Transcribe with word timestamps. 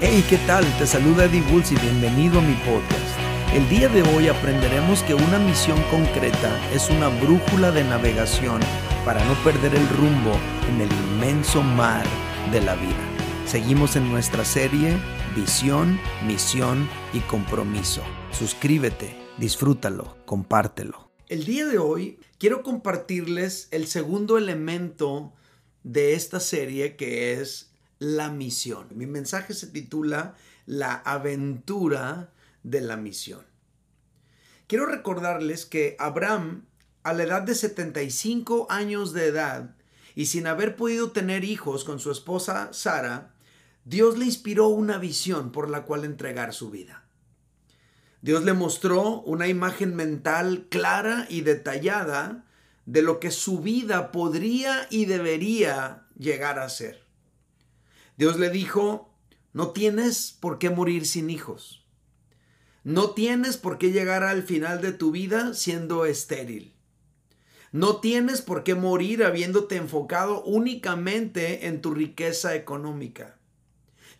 Hey, 0.00 0.24
¿qué 0.28 0.38
tal? 0.46 0.64
Te 0.78 0.86
saluda 0.86 1.26
Eddie 1.26 1.42
Bulls 1.42 1.70
y 1.72 1.76
bienvenido 1.76 2.38
a 2.38 2.42
mi 2.42 2.54
podcast. 2.54 3.18
El 3.52 3.68
día 3.68 3.88
de 3.88 4.02
hoy 4.02 4.28
aprenderemos 4.28 5.02
que 5.02 5.14
una 5.14 5.38
misión 5.38 5.80
concreta 5.90 6.72
es 6.72 6.88
una 6.88 7.08
brújula 7.08 7.70
de 7.72 7.84
navegación 7.84 8.60
para 9.04 9.22
no 9.26 9.34
perder 9.44 9.74
el 9.74 9.86
rumbo 9.90 10.32
en 10.70 10.80
el 10.80 10.90
inmenso 10.90 11.62
mar 11.62 12.06
de 12.52 12.62
la 12.62 12.74
vida. 12.74 12.96
Seguimos 13.46 13.96
en 13.96 14.10
nuestra 14.10 14.46
serie 14.46 14.96
Visión, 15.36 16.00
Misión 16.26 16.88
y 17.12 17.20
Compromiso. 17.20 18.02
Suscríbete, 18.30 19.14
disfrútalo, 19.36 20.16
compártelo. 20.24 21.10
El 21.28 21.44
día 21.44 21.66
de 21.66 21.78
hoy 21.78 22.18
quiero 22.38 22.62
compartirles 22.62 23.68
el 23.72 23.86
segundo 23.88 24.38
elemento 24.38 25.34
de 25.82 26.14
esta 26.14 26.40
serie 26.40 26.96
que 26.96 27.34
es 27.34 27.73
la 28.04 28.28
misión. 28.28 28.88
Mi 28.94 29.06
mensaje 29.06 29.54
se 29.54 29.66
titula 29.66 30.34
La 30.66 30.94
aventura 30.94 32.30
de 32.62 32.80
la 32.82 32.96
misión. 32.96 33.42
Quiero 34.66 34.86
recordarles 34.86 35.64
que 35.64 35.96
Abraham, 35.98 36.66
a 37.02 37.12
la 37.12 37.22
edad 37.24 37.42
de 37.42 37.54
75 37.54 38.66
años 38.70 39.12
de 39.12 39.26
edad 39.26 39.76
y 40.14 40.26
sin 40.26 40.46
haber 40.46 40.76
podido 40.76 41.12
tener 41.12 41.44
hijos 41.44 41.84
con 41.84 41.98
su 41.98 42.10
esposa 42.10 42.72
Sara, 42.72 43.34
Dios 43.84 44.18
le 44.18 44.26
inspiró 44.26 44.68
una 44.68 44.98
visión 44.98 45.50
por 45.50 45.68
la 45.68 45.84
cual 45.84 46.04
entregar 46.04 46.54
su 46.54 46.70
vida. 46.70 47.04
Dios 48.22 48.44
le 48.44 48.54
mostró 48.54 49.20
una 49.22 49.48
imagen 49.48 49.94
mental 49.94 50.66
clara 50.70 51.26
y 51.28 51.42
detallada 51.42 52.44
de 52.86 53.02
lo 53.02 53.20
que 53.20 53.30
su 53.30 53.60
vida 53.60 54.12
podría 54.12 54.86
y 54.90 55.04
debería 55.06 56.06
llegar 56.16 56.58
a 56.58 56.68
ser. 56.68 57.03
Dios 58.16 58.38
le 58.38 58.50
dijo, 58.50 59.12
no 59.52 59.70
tienes 59.70 60.36
por 60.38 60.58
qué 60.58 60.70
morir 60.70 61.06
sin 61.06 61.30
hijos. 61.30 61.84
No 62.84 63.10
tienes 63.10 63.56
por 63.56 63.78
qué 63.78 63.92
llegar 63.92 64.22
al 64.22 64.42
final 64.42 64.82
de 64.82 64.92
tu 64.92 65.10
vida 65.10 65.54
siendo 65.54 66.04
estéril. 66.04 66.74
No 67.72 67.96
tienes 67.96 68.42
por 68.42 68.62
qué 68.62 68.74
morir 68.74 69.24
habiéndote 69.24 69.76
enfocado 69.76 70.44
únicamente 70.44 71.66
en 71.66 71.80
tu 71.80 71.92
riqueza 71.92 72.54
económica. 72.54 73.38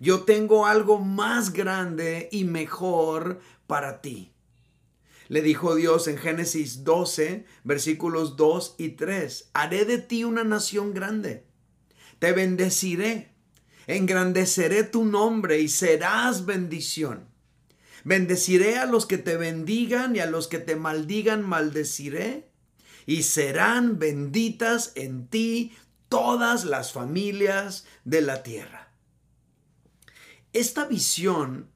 Yo 0.01 0.23
tengo 0.23 0.67
algo 0.67 0.99
más 0.99 1.53
grande 1.53 2.29
y 2.33 2.45
mejor 2.45 3.41
para 3.67 4.01
ti. 4.01 4.33
Le 5.29 5.41
dijo 5.41 5.75
Dios 5.75 6.09
en 6.09 6.19
Génesis 6.19 6.85
12, 6.85 7.45
versículos 7.63 8.37
2 8.37 8.75
y 8.79 8.91
3, 8.91 9.51
haré 9.53 9.85
de 9.85 9.99
ti 9.99 10.25
una 10.25 10.45
nación 10.45 10.93
grande, 10.93 11.47
te 12.19 12.33
bendeciré 12.33 13.34
engrandeceré 13.87 14.85
tu 14.85 15.05
nombre 15.05 15.61
y 15.61 15.69
serás 15.69 16.47
bendición. 16.47 17.29
Bendeciré 18.05 18.79
a 18.79 18.87
los 18.87 19.07
que 19.07 19.19
te 19.19 19.37
bendigan 19.37 20.15
y 20.15 20.21
a 20.21 20.27
los 20.27 20.47
que 20.49 20.59
te 20.59 20.77
maldigan 20.77 21.43
maldeciré, 21.43 22.51
y 23.07 23.23
serán 23.23 23.99
benditas 23.99 24.93
en 24.95 25.27
ti 25.29 25.73
todas 26.09 26.65
las 26.65 26.93
familias 26.93 27.87
de 28.05 28.23
la 28.23 28.43
tierra. 28.43 28.93
Esta 30.53 30.87
visión 30.87 31.71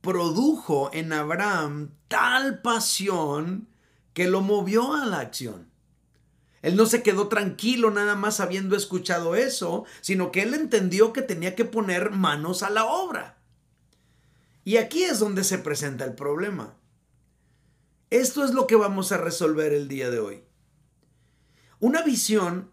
produjo 0.00 0.90
en 0.92 1.12
Abraham 1.12 1.90
tal 2.08 2.60
pasión 2.60 3.68
que 4.12 4.26
lo 4.28 4.40
movió 4.40 4.94
a 4.94 5.06
la 5.06 5.20
acción. 5.20 5.70
Él 6.64 6.76
no 6.76 6.86
se 6.86 7.02
quedó 7.02 7.28
tranquilo 7.28 7.90
nada 7.90 8.14
más 8.14 8.40
habiendo 8.40 8.74
escuchado 8.74 9.36
eso, 9.36 9.84
sino 10.00 10.32
que 10.32 10.40
él 10.40 10.54
entendió 10.54 11.12
que 11.12 11.20
tenía 11.20 11.54
que 11.54 11.66
poner 11.66 12.10
manos 12.10 12.62
a 12.62 12.70
la 12.70 12.86
obra. 12.86 13.36
Y 14.64 14.78
aquí 14.78 15.04
es 15.04 15.18
donde 15.18 15.44
se 15.44 15.58
presenta 15.58 16.06
el 16.06 16.14
problema. 16.14 16.74
Esto 18.08 18.42
es 18.46 18.54
lo 18.54 18.66
que 18.66 18.76
vamos 18.76 19.12
a 19.12 19.18
resolver 19.18 19.74
el 19.74 19.88
día 19.88 20.08
de 20.08 20.20
hoy. 20.20 20.44
Una 21.80 22.00
visión 22.00 22.70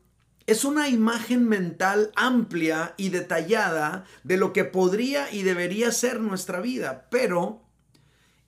es 0.48 0.64
una 0.64 0.88
imagen 0.88 1.50
mental 1.50 2.14
amplia 2.16 2.94
y 2.96 3.10
detallada 3.10 4.06
de 4.24 4.38
lo 4.38 4.54
que 4.54 4.64
podría 4.64 5.30
y 5.34 5.44
debería 5.44 5.92
ser 5.92 6.22
nuestra 6.22 6.62
vida, 6.62 7.10
pero 7.12 7.66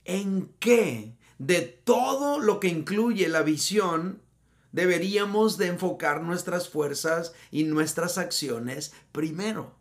¿en 0.06 0.54
qué 0.58 1.18
de 1.36 1.60
todo 1.60 2.40
lo 2.40 2.60
que 2.60 2.68
incluye 2.68 3.28
la 3.28 3.42
visión 3.42 4.23
deberíamos 4.74 5.56
de 5.56 5.68
enfocar 5.68 6.20
nuestras 6.20 6.68
fuerzas 6.68 7.32
y 7.52 7.62
nuestras 7.62 8.18
acciones 8.18 8.92
primero. 9.12 9.72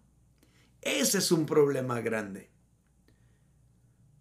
Ese 0.81 1.17
es 1.17 1.31
un 1.31 1.47
problema 1.47 1.99
grande. 2.01 2.51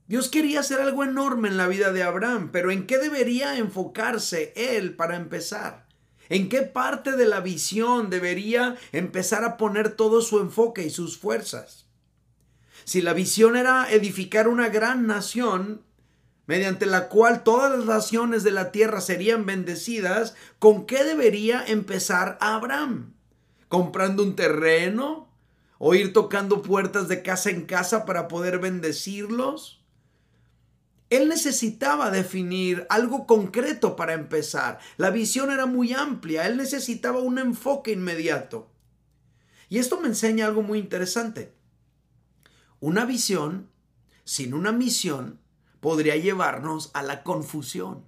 Dios 0.07 0.31
quería 0.31 0.61
hacer 0.61 0.81
algo 0.81 1.05
enorme 1.05 1.49
en 1.49 1.59
la 1.59 1.69
vida 1.69 1.93
de 1.93 2.03
Abraham, 2.03 2.49
pero 2.53 2.71
¿en 2.71 2.87
qué 2.87 2.97
debería 2.97 3.59
enfocarse 3.59 4.55
él 4.57 4.97
para 4.97 5.17
empezar? 5.17 5.87
¿En 6.31 6.49
qué 6.49 6.63
parte 6.63 7.17
de 7.17 7.27
la 7.27 7.41
visión 7.41 8.09
debería 8.09 8.77
empezar 8.93 9.45
a 9.45 9.59
poner 9.59 9.95
todo 9.95 10.23
su 10.23 10.41
enfoque 10.41 10.85
y 10.85 10.91
sus 10.91 11.19
fuerzas? 11.19 11.85
Si 12.85 13.03
la 13.03 13.13
visión 13.13 13.59
era 13.59 13.93
edificar 13.93 14.49
una 14.49 14.71
gran 14.71 15.07
nación, 15.07 15.83
mediante 16.53 16.85
la 16.85 17.09
cual 17.09 17.45
todas 17.45 17.71
las 17.71 17.87
naciones 17.87 18.43
de 18.43 18.51
la 18.51 18.73
tierra 18.73 19.01
serían 19.01 19.47
bendecidas, 19.47 20.35
¿con 20.59 20.85
qué 20.85 21.03
debería 21.03 21.65
empezar 21.67 22.37
Abraham? 22.43 23.15
¿Comprando 23.69 24.23
un 24.23 24.37
terreno? 24.37 25.33
¿O 25.79 25.95
ir 25.95 26.13
tocando 26.13 26.61
puertas 26.61 27.09
de 27.09 27.23
casa 27.23 27.49
en 27.49 27.65
casa 27.65 28.05
para 28.05 28.29
poder 28.29 28.59
bendecirlos? 28.59 29.83
Él 31.09 31.31
necesitaba 31.31 32.11
definir 32.11 32.87
algo 32.91 33.27
concreto 33.27 33.97
para 33.97 34.13
empezar. 34.13 34.79
La 34.99 35.09
visión 35.09 35.51
era 35.51 35.65
muy 35.65 35.95
amplia, 35.95 36.47
él 36.47 36.59
necesitaba 36.59 37.21
un 37.21 37.39
enfoque 37.39 37.93
inmediato. 37.93 38.71
Y 39.71 39.79
esto 39.79 39.99
me 39.99 40.09
enseña 40.09 40.45
algo 40.45 40.61
muy 40.61 40.79
interesante. 40.79 41.55
Una 42.79 43.07
visión 43.07 43.71
sin 44.25 44.53
una 44.53 44.71
misión 44.71 45.42
podría 45.83 46.15
llevarnos 46.15 46.93
a 46.95 47.03
la 47.03 47.25
confusión. 47.25 48.05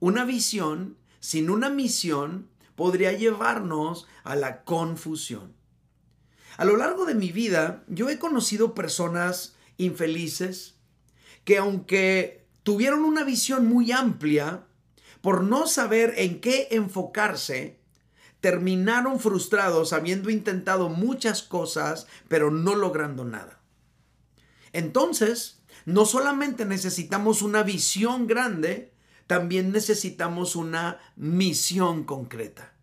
Una 0.00 0.24
visión 0.24 0.96
sin 1.20 1.50
una 1.50 1.68
misión 1.68 2.48
podría 2.76 3.12
llevarnos 3.12 4.06
a 4.24 4.36
la 4.36 4.64
confusión. 4.64 5.52
A 6.56 6.64
lo 6.64 6.78
largo 6.78 7.04
de 7.04 7.14
mi 7.14 7.30
vida, 7.30 7.84
yo 7.88 8.08
he 8.08 8.18
conocido 8.18 8.74
personas 8.74 9.54
infelices 9.76 10.76
que 11.44 11.58
aunque 11.58 12.46
tuvieron 12.62 13.04
una 13.04 13.22
visión 13.22 13.66
muy 13.66 13.92
amplia, 13.92 14.64
por 15.20 15.44
no 15.44 15.66
saber 15.66 16.14
en 16.16 16.40
qué 16.40 16.68
enfocarse, 16.70 17.78
terminaron 18.40 19.20
frustrados 19.20 19.92
habiendo 19.92 20.30
intentado 20.30 20.88
muchas 20.88 21.42
cosas, 21.42 22.06
pero 22.28 22.50
no 22.50 22.74
logrando 22.74 23.26
nada. 23.26 23.60
Entonces, 24.72 25.60
no 25.86 26.04
solamente 26.04 26.64
necesitamos 26.64 27.42
una 27.42 27.62
visión 27.62 28.26
grande, 28.26 28.92
también 29.26 29.72
necesitamos 29.72 30.56
una 30.56 30.98
misión 31.16 32.04
concreta. 32.04 32.74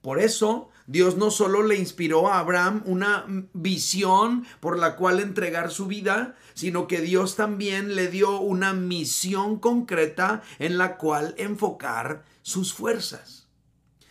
Por 0.00 0.18
eso, 0.18 0.70
Dios 0.86 1.18
no 1.18 1.30
solo 1.30 1.62
le 1.62 1.76
inspiró 1.76 2.28
a 2.28 2.38
Abraham 2.38 2.82
una 2.86 3.26
visión 3.52 4.46
por 4.60 4.78
la 4.78 4.96
cual 4.96 5.20
entregar 5.20 5.70
su 5.70 5.86
vida, 5.86 6.36
sino 6.54 6.86
que 6.86 7.02
Dios 7.02 7.36
también 7.36 7.94
le 7.94 8.08
dio 8.08 8.40
una 8.40 8.72
misión 8.72 9.58
concreta 9.58 10.42
en 10.58 10.78
la 10.78 10.96
cual 10.96 11.34
enfocar 11.36 12.24
sus 12.40 12.72
fuerzas. 12.72 13.46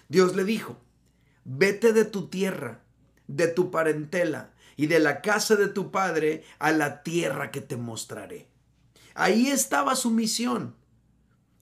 Dios 0.09 0.35
le 0.35 0.43
dijo, 0.43 0.77
vete 1.43 1.91
de 1.91 2.05
tu 2.05 2.27
tierra, 2.27 2.83
de 3.27 3.47
tu 3.47 3.71
parentela, 3.71 4.53
y 4.79 4.87
de 4.87 4.99
la 4.99 5.19
casa 5.19 5.57
de 5.57 5.67
tu 5.67 5.91
padre 5.91 6.45
a 6.57 6.71
la 6.71 7.03
tierra 7.03 7.51
que 7.51 7.59
te 7.59 7.75
mostraré. 7.75 8.47
Ahí 9.13 9.49
estaba 9.49 9.93
su 9.97 10.09
misión. 10.09 10.73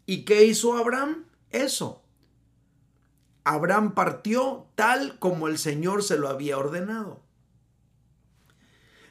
¿Y 0.06 0.24
qué 0.24 0.46
hizo 0.46 0.78
Abraham? 0.78 1.26
Eso. 1.50 2.04
Abraham 3.44 3.96
partió 3.96 4.68
tal 4.76 5.18
como 5.18 5.48
el 5.48 5.58
Señor 5.58 6.04
se 6.04 6.20
lo 6.20 6.30
había 6.30 6.60
ordenado. 6.60 7.24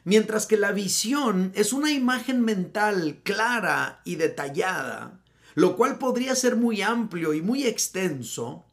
Mientras 0.05 0.45
que 0.45 0.55
la 0.55 0.71
visión 0.71 1.51
es 1.53 1.73
una 1.73 1.91
imagen 1.91 2.39
mental 2.39 3.19
clara 3.25 3.99
y 4.05 4.15
detallada, 4.15 5.19
lo 5.53 5.75
cual 5.75 5.97
podría 5.97 6.33
ser 6.35 6.55
muy 6.55 6.81
amplio 6.81 7.33
y 7.33 7.41
muy 7.41 7.65
extenso, 7.65 8.66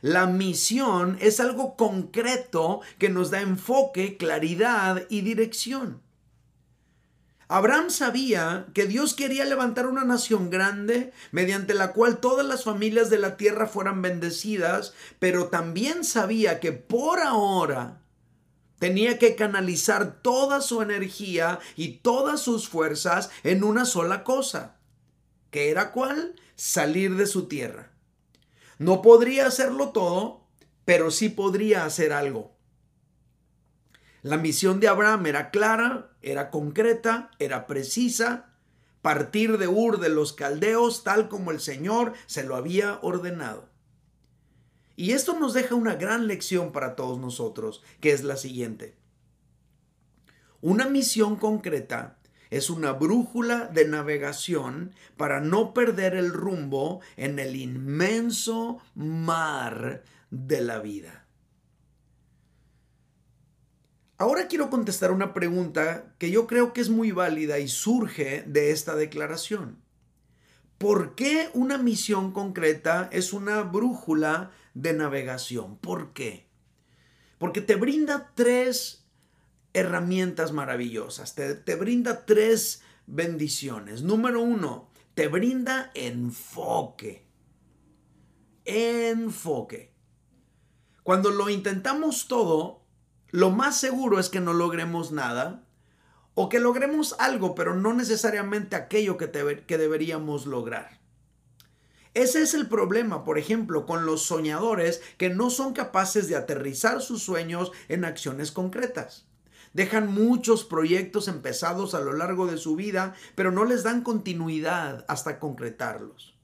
la 0.00 0.26
misión 0.26 1.18
es 1.20 1.40
algo 1.40 1.76
concreto 1.76 2.80
que 2.98 3.08
nos 3.08 3.30
da 3.30 3.40
enfoque, 3.40 4.16
claridad 4.16 5.06
y 5.08 5.20
dirección. 5.22 6.02
Abraham 7.48 7.90
sabía 7.90 8.66
que 8.74 8.86
Dios 8.86 9.14
quería 9.14 9.44
levantar 9.44 9.86
una 9.86 10.04
nación 10.04 10.50
grande 10.50 11.12
mediante 11.32 11.74
la 11.74 11.92
cual 11.92 12.20
todas 12.20 12.46
las 12.46 12.62
familias 12.62 13.10
de 13.10 13.18
la 13.18 13.36
tierra 13.36 13.66
fueran 13.66 14.02
bendecidas, 14.02 14.94
pero 15.18 15.48
también 15.48 16.04
sabía 16.04 16.60
que 16.60 16.70
por 16.70 17.18
ahora 17.18 18.00
Tenía 18.80 19.18
que 19.18 19.36
canalizar 19.36 20.22
toda 20.22 20.62
su 20.62 20.80
energía 20.80 21.60
y 21.76 21.98
todas 21.98 22.40
sus 22.40 22.66
fuerzas 22.66 23.30
en 23.44 23.62
una 23.62 23.84
sola 23.84 24.24
cosa. 24.24 24.78
¿Qué 25.50 25.70
era 25.70 25.92
cuál? 25.92 26.34
Salir 26.56 27.16
de 27.16 27.26
su 27.26 27.46
tierra. 27.46 27.89
No 28.80 29.02
podría 29.02 29.46
hacerlo 29.46 29.90
todo, 29.90 30.46
pero 30.86 31.10
sí 31.10 31.28
podría 31.28 31.84
hacer 31.84 32.14
algo. 32.14 32.56
La 34.22 34.38
misión 34.38 34.80
de 34.80 34.88
Abraham 34.88 35.26
era 35.26 35.50
clara, 35.50 36.16
era 36.22 36.50
concreta, 36.50 37.30
era 37.38 37.66
precisa, 37.66 38.54
partir 39.02 39.58
de 39.58 39.68
Ur 39.68 40.00
de 40.00 40.08
los 40.08 40.32
caldeos 40.32 41.04
tal 41.04 41.28
como 41.28 41.50
el 41.50 41.60
Señor 41.60 42.14
se 42.24 42.42
lo 42.42 42.56
había 42.56 42.98
ordenado. 43.02 43.68
Y 44.96 45.12
esto 45.12 45.38
nos 45.38 45.52
deja 45.52 45.74
una 45.74 45.96
gran 45.96 46.26
lección 46.26 46.72
para 46.72 46.96
todos 46.96 47.18
nosotros, 47.18 47.82
que 48.00 48.12
es 48.12 48.24
la 48.24 48.38
siguiente. 48.38 48.96
Una 50.62 50.86
misión 50.86 51.36
concreta 51.36 52.18
es 52.50 52.68
una 52.68 52.92
brújula 52.92 53.66
de 53.66 53.86
navegación 53.86 54.92
para 55.16 55.40
no 55.40 55.72
perder 55.72 56.14
el 56.14 56.32
rumbo 56.32 57.00
en 57.16 57.38
el 57.38 57.56
inmenso 57.56 58.78
mar 58.94 60.02
de 60.30 60.60
la 60.60 60.80
vida. 60.80 61.26
Ahora 64.18 64.48
quiero 64.48 64.68
contestar 64.68 65.12
una 65.12 65.32
pregunta 65.32 66.12
que 66.18 66.30
yo 66.30 66.46
creo 66.46 66.74
que 66.74 66.82
es 66.82 66.90
muy 66.90 67.10
válida 67.10 67.58
y 67.58 67.68
surge 67.68 68.44
de 68.46 68.70
esta 68.70 68.94
declaración. 68.94 69.82
¿Por 70.76 71.14
qué 71.14 71.48
una 71.54 71.78
misión 71.78 72.32
concreta 72.32 73.08
es 73.12 73.32
una 73.32 73.62
brújula 73.62 74.50
de 74.74 74.92
navegación? 74.92 75.78
¿Por 75.78 76.12
qué? 76.12 76.48
Porque 77.38 77.62
te 77.62 77.76
brinda 77.76 78.32
tres 78.34 78.99
herramientas 79.72 80.52
maravillosas, 80.52 81.34
te, 81.34 81.74
brinda 81.76 82.24
tres 82.26 82.82
bendiciones. 83.06 84.02
Número 84.02 84.40
uno, 84.40 84.90
te 85.14 85.28
brinda 85.28 85.90
enfoque. 85.94 87.26
Enfoque. 88.64 89.94
Cuando 91.02 91.30
lo 91.30 91.48
intentamos 91.48 92.28
todo, 92.28 92.84
lo 93.30 93.50
más 93.50 93.78
seguro 93.78 94.18
es 94.18 94.28
que 94.28 94.40
no 94.40 94.52
logremos 94.52 95.12
nada 95.12 95.66
o 96.34 96.48
que 96.48 96.60
logremos 96.60 97.16
algo, 97.18 97.54
pero 97.54 97.74
no 97.74 97.94
necesariamente 97.94 98.76
aquello 98.76 99.16
que, 99.16 99.30
que 99.66 99.78
deberíamos 99.78 100.46
lograr. 100.46 101.00
Ese 102.12 102.42
es 102.42 102.54
el 102.54 102.68
problema, 102.68 103.24
por 103.24 103.38
ejemplo, 103.38 103.86
con 103.86 104.04
los 104.04 104.22
soñadores 104.22 105.00
que 105.16 105.30
no 105.30 105.48
son 105.48 105.72
capaces 105.72 106.28
de 106.28 106.34
aterrizar 106.34 107.02
sus 107.02 107.22
sueños 107.22 107.70
en 107.88 108.04
acciones 108.04 108.50
concretas. 108.50 109.29
Dejan 109.72 110.12
muchos 110.12 110.64
proyectos 110.64 111.28
empezados 111.28 111.94
a 111.94 112.00
lo 112.00 112.12
largo 112.12 112.46
de 112.46 112.58
su 112.58 112.76
vida, 112.76 113.14
pero 113.34 113.52
no 113.52 113.64
les 113.64 113.82
dan 113.82 114.02
continuidad 114.02 115.04
hasta 115.08 115.38
concretarlos. 115.38 116.34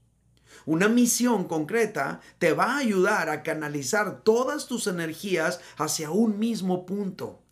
Una 0.65 0.89
misión 0.89 1.45
concreta 1.45 2.21
te 2.39 2.53
va 2.53 2.75
a 2.75 2.79
ayudar 2.79 3.29
a 3.31 3.45
canalizar 3.45 4.23
todas 4.23 4.67
tus 4.67 4.89
energías 4.89 5.61
hacia 5.77 6.11
un 6.11 6.41
mismo 6.41 6.87
punto. 6.87 7.43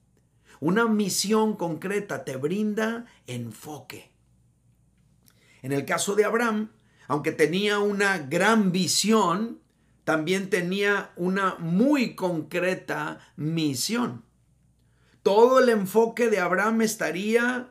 Una 0.58 0.86
misión 0.86 1.56
concreta 1.56 2.24
te 2.24 2.36
brinda 2.36 3.06
enfoque. 3.26 4.10
En 5.62 5.72
el 5.72 5.84
caso 5.84 6.16
de 6.16 6.24
Abraham, 6.24 6.70
aunque 7.06 7.30
tenía 7.30 7.78
una 7.78 8.18
gran 8.18 8.72
visión, 8.72 9.60
también 10.04 10.50
tenía 10.50 11.12
una 11.16 11.54
muy 11.56 12.16
concreta 12.16 13.20
misión. 13.36 14.23
Todo 15.24 15.58
el 15.58 15.70
enfoque 15.70 16.28
de 16.28 16.38
Abraham 16.38 16.82
estaría 16.82 17.70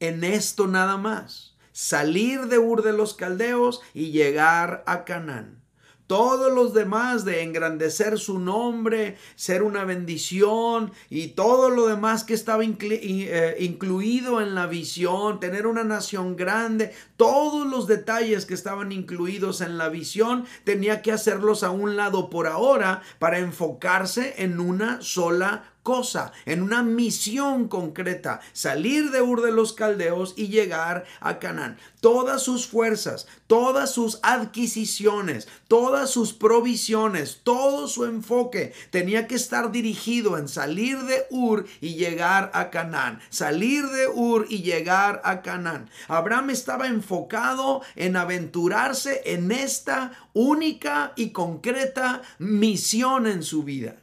en 0.00 0.24
esto 0.24 0.66
nada 0.66 0.96
más 0.96 1.54
salir 1.70 2.46
de 2.46 2.58
Ur 2.58 2.82
de 2.82 2.94
los 2.94 3.12
Caldeos 3.12 3.82
y 3.92 4.10
llegar 4.10 4.82
a 4.86 5.04
Canaán. 5.04 5.60
Todos 6.06 6.50
los 6.50 6.72
demás 6.72 7.26
de 7.26 7.42
engrandecer 7.42 8.18
su 8.18 8.38
nombre, 8.38 9.18
ser 9.36 9.62
una 9.62 9.84
bendición 9.84 10.92
y 11.10 11.28
todo 11.28 11.68
lo 11.68 11.88
demás 11.88 12.24
que 12.24 12.32
estaba 12.32 12.62
eh, 12.64 13.56
incluido 13.60 14.40
en 14.40 14.54
la 14.54 14.66
visión, 14.66 15.40
tener 15.40 15.66
una 15.66 15.84
nación 15.84 16.36
grande, 16.36 16.94
todos 17.18 17.66
los 17.66 17.86
detalles 17.86 18.46
que 18.46 18.54
estaban 18.54 18.92
incluidos 18.92 19.60
en 19.60 19.76
la 19.76 19.90
visión, 19.90 20.46
tenía 20.64 21.02
que 21.02 21.12
hacerlos 21.12 21.62
a 21.62 21.70
un 21.70 21.96
lado 21.96 22.30
por 22.30 22.46
ahora 22.46 23.02
para 23.18 23.40
enfocarse 23.40 24.36
en 24.38 24.58
una 24.58 25.02
sola 25.02 25.73
cosa, 25.84 26.32
en 26.46 26.62
una 26.62 26.82
misión 26.82 27.68
concreta, 27.68 28.40
salir 28.52 29.12
de 29.12 29.22
Ur 29.22 29.42
de 29.42 29.52
los 29.52 29.74
Caldeos 29.74 30.34
y 30.36 30.48
llegar 30.48 31.04
a 31.20 31.38
Canaán. 31.38 31.78
Todas 32.00 32.42
sus 32.42 32.66
fuerzas, 32.66 33.28
todas 33.46 33.92
sus 33.92 34.18
adquisiciones, 34.22 35.46
todas 35.68 36.10
sus 36.10 36.32
provisiones, 36.32 37.40
todo 37.44 37.86
su 37.86 38.04
enfoque 38.06 38.72
tenía 38.90 39.28
que 39.28 39.36
estar 39.36 39.70
dirigido 39.70 40.36
en 40.38 40.48
salir 40.48 40.98
de 41.02 41.26
Ur 41.30 41.66
y 41.80 41.94
llegar 41.94 42.50
a 42.54 42.70
Canaán. 42.70 43.20
Salir 43.30 43.86
de 43.86 44.08
Ur 44.08 44.46
y 44.48 44.62
llegar 44.62 45.20
a 45.24 45.42
Canaán. 45.42 45.90
Abraham 46.08 46.50
estaba 46.50 46.88
enfocado 46.88 47.82
en 47.94 48.16
aventurarse 48.16 49.22
en 49.26 49.52
esta 49.52 50.12
única 50.32 51.12
y 51.14 51.30
concreta 51.30 52.22
misión 52.38 53.26
en 53.26 53.42
su 53.42 53.62
vida. 53.62 53.96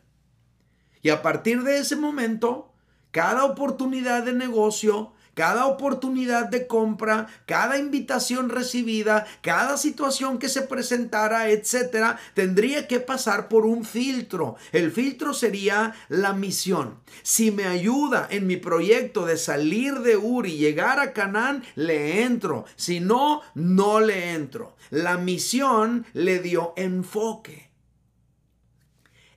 Y 1.01 1.09
a 1.09 1.21
partir 1.21 1.63
de 1.63 1.80
ese 1.80 1.95
momento, 1.95 2.71
cada 3.12 3.45
oportunidad 3.45 4.24
de 4.24 4.33
negocio, 4.33 5.13
cada 5.33 5.65
oportunidad 5.65 6.50
de 6.50 6.68
compra, 6.68 7.27
cada 7.45 7.77
invitación 7.77 8.50
recibida, 8.50 9.25
cada 9.42 9.77
situación 9.77 10.39
que 10.39 10.50
se 10.50 10.62
presentara, 10.62 11.50
etcétera, 11.50 12.19
tendría 12.33 12.88
que 12.88 13.00
pasar 13.00 13.48
por 13.48 13.65
un 13.65 13.86
filtro. 13.86 14.56
El 14.71 14.92
filtro 14.92 15.33
sería 15.33 15.94
la 16.09 16.33
misión. 16.33 17.00
Si 17.24 17.51
me 17.51 17.65
ayuda 17.65 18.27
en 18.30 18.45
mi 18.45 18.57
proyecto 18.57 19.25
de 19.25 19.38
salir 19.38 20.00
de 20.00 20.18
Ur 20.18 20.48
y 20.48 20.57
llegar 20.57 21.00
a 21.00 21.13
Canaán, 21.13 21.63
le 21.75 22.24
entro. 22.24 22.65
Si 22.75 23.00
no, 23.00 23.42
no 23.56 24.00
le 24.00 24.33
entro. 24.33 24.75
La 24.89 25.18
misión 25.18 26.06
le 26.13 26.39
dio 26.39 26.74
enfoque. 26.75 27.71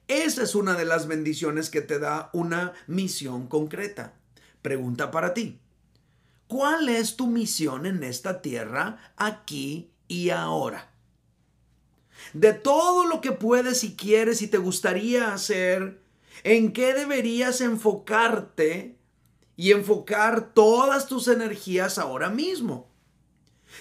Esa 0.08 0.42
es 0.42 0.54
una 0.54 0.74
de 0.74 0.84
las 0.84 1.06
bendiciones 1.06 1.70
que 1.70 1.80
te 1.80 1.98
da 1.98 2.30
una 2.32 2.74
misión 2.86 3.46
concreta. 3.46 4.14
Pregunta 4.60 5.10
para 5.10 5.32
ti. 5.32 5.60
¿Cuál 6.46 6.88
es 6.90 7.16
tu 7.16 7.26
misión 7.26 7.86
en 7.86 8.04
esta 8.04 8.42
tierra 8.42 9.12
aquí 9.16 9.90
y 10.08 10.30
ahora? 10.30 10.90
De 12.32 12.52
todo 12.52 13.06
lo 13.06 13.20
que 13.20 13.32
puedes 13.32 13.82
y 13.82 13.96
quieres 13.96 14.42
y 14.42 14.48
te 14.48 14.58
gustaría 14.58 15.32
hacer, 15.32 16.00
¿en 16.42 16.72
qué 16.72 16.92
deberías 16.92 17.60
enfocarte 17.60 18.96
y 19.56 19.72
enfocar 19.72 20.52
todas 20.52 21.06
tus 21.06 21.28
energías 21.28 21.98
ahora 21.98 22.28
mismo? 22.28 22.93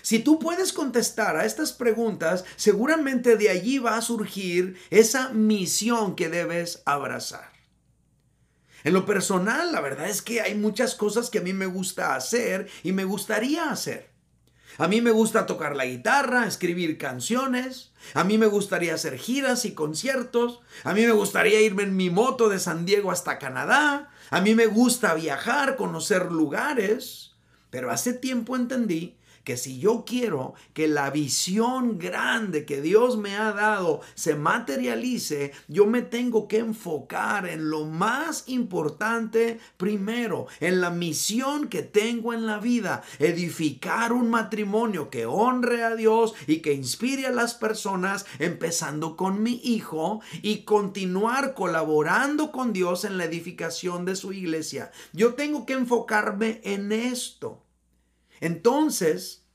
Si 0.03 0.19
tú 0.19 0.37
puedes 0.37 0.73
contestar 0.73 1.37
a 1.37 1.45
estas 1.45 1.71
preguntas, 1.71 2.43
seguramente 2.57 3.37
de 3.37 3.49
allí 3.49 3.79
va 3.79 3.95
a 3.95 4.01
surgir 4.01 4.77
esa 4.89 5.29
misión 5.29 6.15
que 6.15 6.27
debes 6.27 6.83
abrazar. 6.85 7.53
En 8.83 8.93
lo 8.93 9.05
personal, 9.05 9.71
la 9.71 9.79
verdad 9.79 10.09
es 10.09 10.21
que 10.21 10.41
hay 10.41 10.55
muchas 10.55 10.95
cosas 10.95 11.29
que 11.29 11.37
a 11.37 11.41
mí 11.41 11.53
me 11.53 11.67
gusta 11.67 12.15
hacer 12.15 12.67
y 12.83 12.91
me 12.91 13.05
gustaría 13.05 13.69
hacer. 13.69 14.09
A 14.77 14.89
mí 14.89 14.99
me 14.99 15.11
gusta 15.11 15.45
tocar 15.45 15.73
la 15.77 15.85
guitarra, 15.85 16.47
escribir 16.47 16.97
canciones. 16.97 17.93
A 18.13 18.25
mí 18.25 18.37
me 18.37 18.47
gustaría 18.47 18.95
hacer 18.95 19.17
giras 19.17 19.63
y 19.63 19.73
conciertos. 19.73 20.59
A 20.83 20.93
mí 20.93 21.05
me 21.05 21.13
gustaría 21.13 21.61
irme 21.61 21.83
en 21.83 21.95
mi 21.95 22.09
moto 22.09 22.49
de 22.49 22.59
San 22.59 22.85
Diego 22.85 23.09
hasta 23.09 23.39
Canadá. 23.39 24.11
A 24.31 24.41
mí 24.41 24.53
me 24.53 24.65
gusta 24.65 25.13
viajar, 25.13 25.77
conocer 25.77 26.29
lugares. 26.29 27.31
Pero 27.69 27.89
hace 27.89 28.11
tiempo 28.11 28.57
entendí 28.57 29.15
que 29.43 29.57
si 29.57 29.79
yo 29.79 30.03
quiero 30.05 30.53
que 30.73 30.87
la 30.87 31.09
visión 31.09 31.97
grande 31.99 32.65
que 32.65 32.81
Dios 32.81 33.17
me 33.17 33.35
ha 33.35 33.51
dado 33.51 34.01
se 34.15 34.35
materialice, 34.35 35.51
yo 35.67 35.85
me 35.85 36.01
tengo 36.01 36.47
que 36.47 36.59
enfocar 36.59 37.47
en 37.47 37.69
lo 37.69 37.85
más 37.85 38.43
importante 38.47 39.59
primero, 39.77 40.47
en 40.59 40.81
la 40.81 40.89
misión 40.89 41.67
que 41.67 41.81
tengo 41.81 42.33
en 42.33 42.45
la 42.45 42.59
vida, 42.59 43.03
edificar 43.19 44.13
un 44.13 44.29
matrimonio 44.29 45.09
que 45.09 45.25
honre 45.25 45.83
a 45.83 45.95
Dios 45.95 46.33
y 46.47 46.57
que 46.57 46.73
inspire 46.73 47.27
a 47.27 47.31
las 47.31 47.53
personas, 47.53 48.25
empezando 48.39 49.15
con 49.17 49.43
mi 49.43 49.59
hijo 49.63 50.21
y 50.41 50.63
continuar 50.63 51.53
colaborando 51.53 52.51
con 52.51 52.73
Dios 52.73 53.05
en 53.05 53.17
la 53.17 53.25
edificación 53.25 54.05
de 54.05 54.15
su 54.15 54.33
iglesia. 54.33 54.91
Yo 55.13 55.33
tengo 55.33 55.65
que 55.65 55.73
enfocarme 55.73 56.61
en 56.63 56.91
esto. 56.91 57.62
Entonces, 58.43 59.45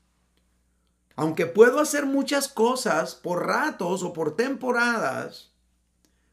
aunque 1.15 1.45
puedo 1.45 1.79
hacer 1.79 2.07
muchas 2.07 2.47
cosas 2.47 3.13
por 3.13 3.45
ratos 3.45 4.01
o 4.01 4.13
por 4.13 4.35
temporadas, 4.35 5.53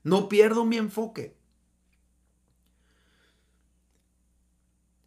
no 0.05 0.31
pierdo 0.31 0.65
mi 0.65 0.79
enfoque. 0.79 1.37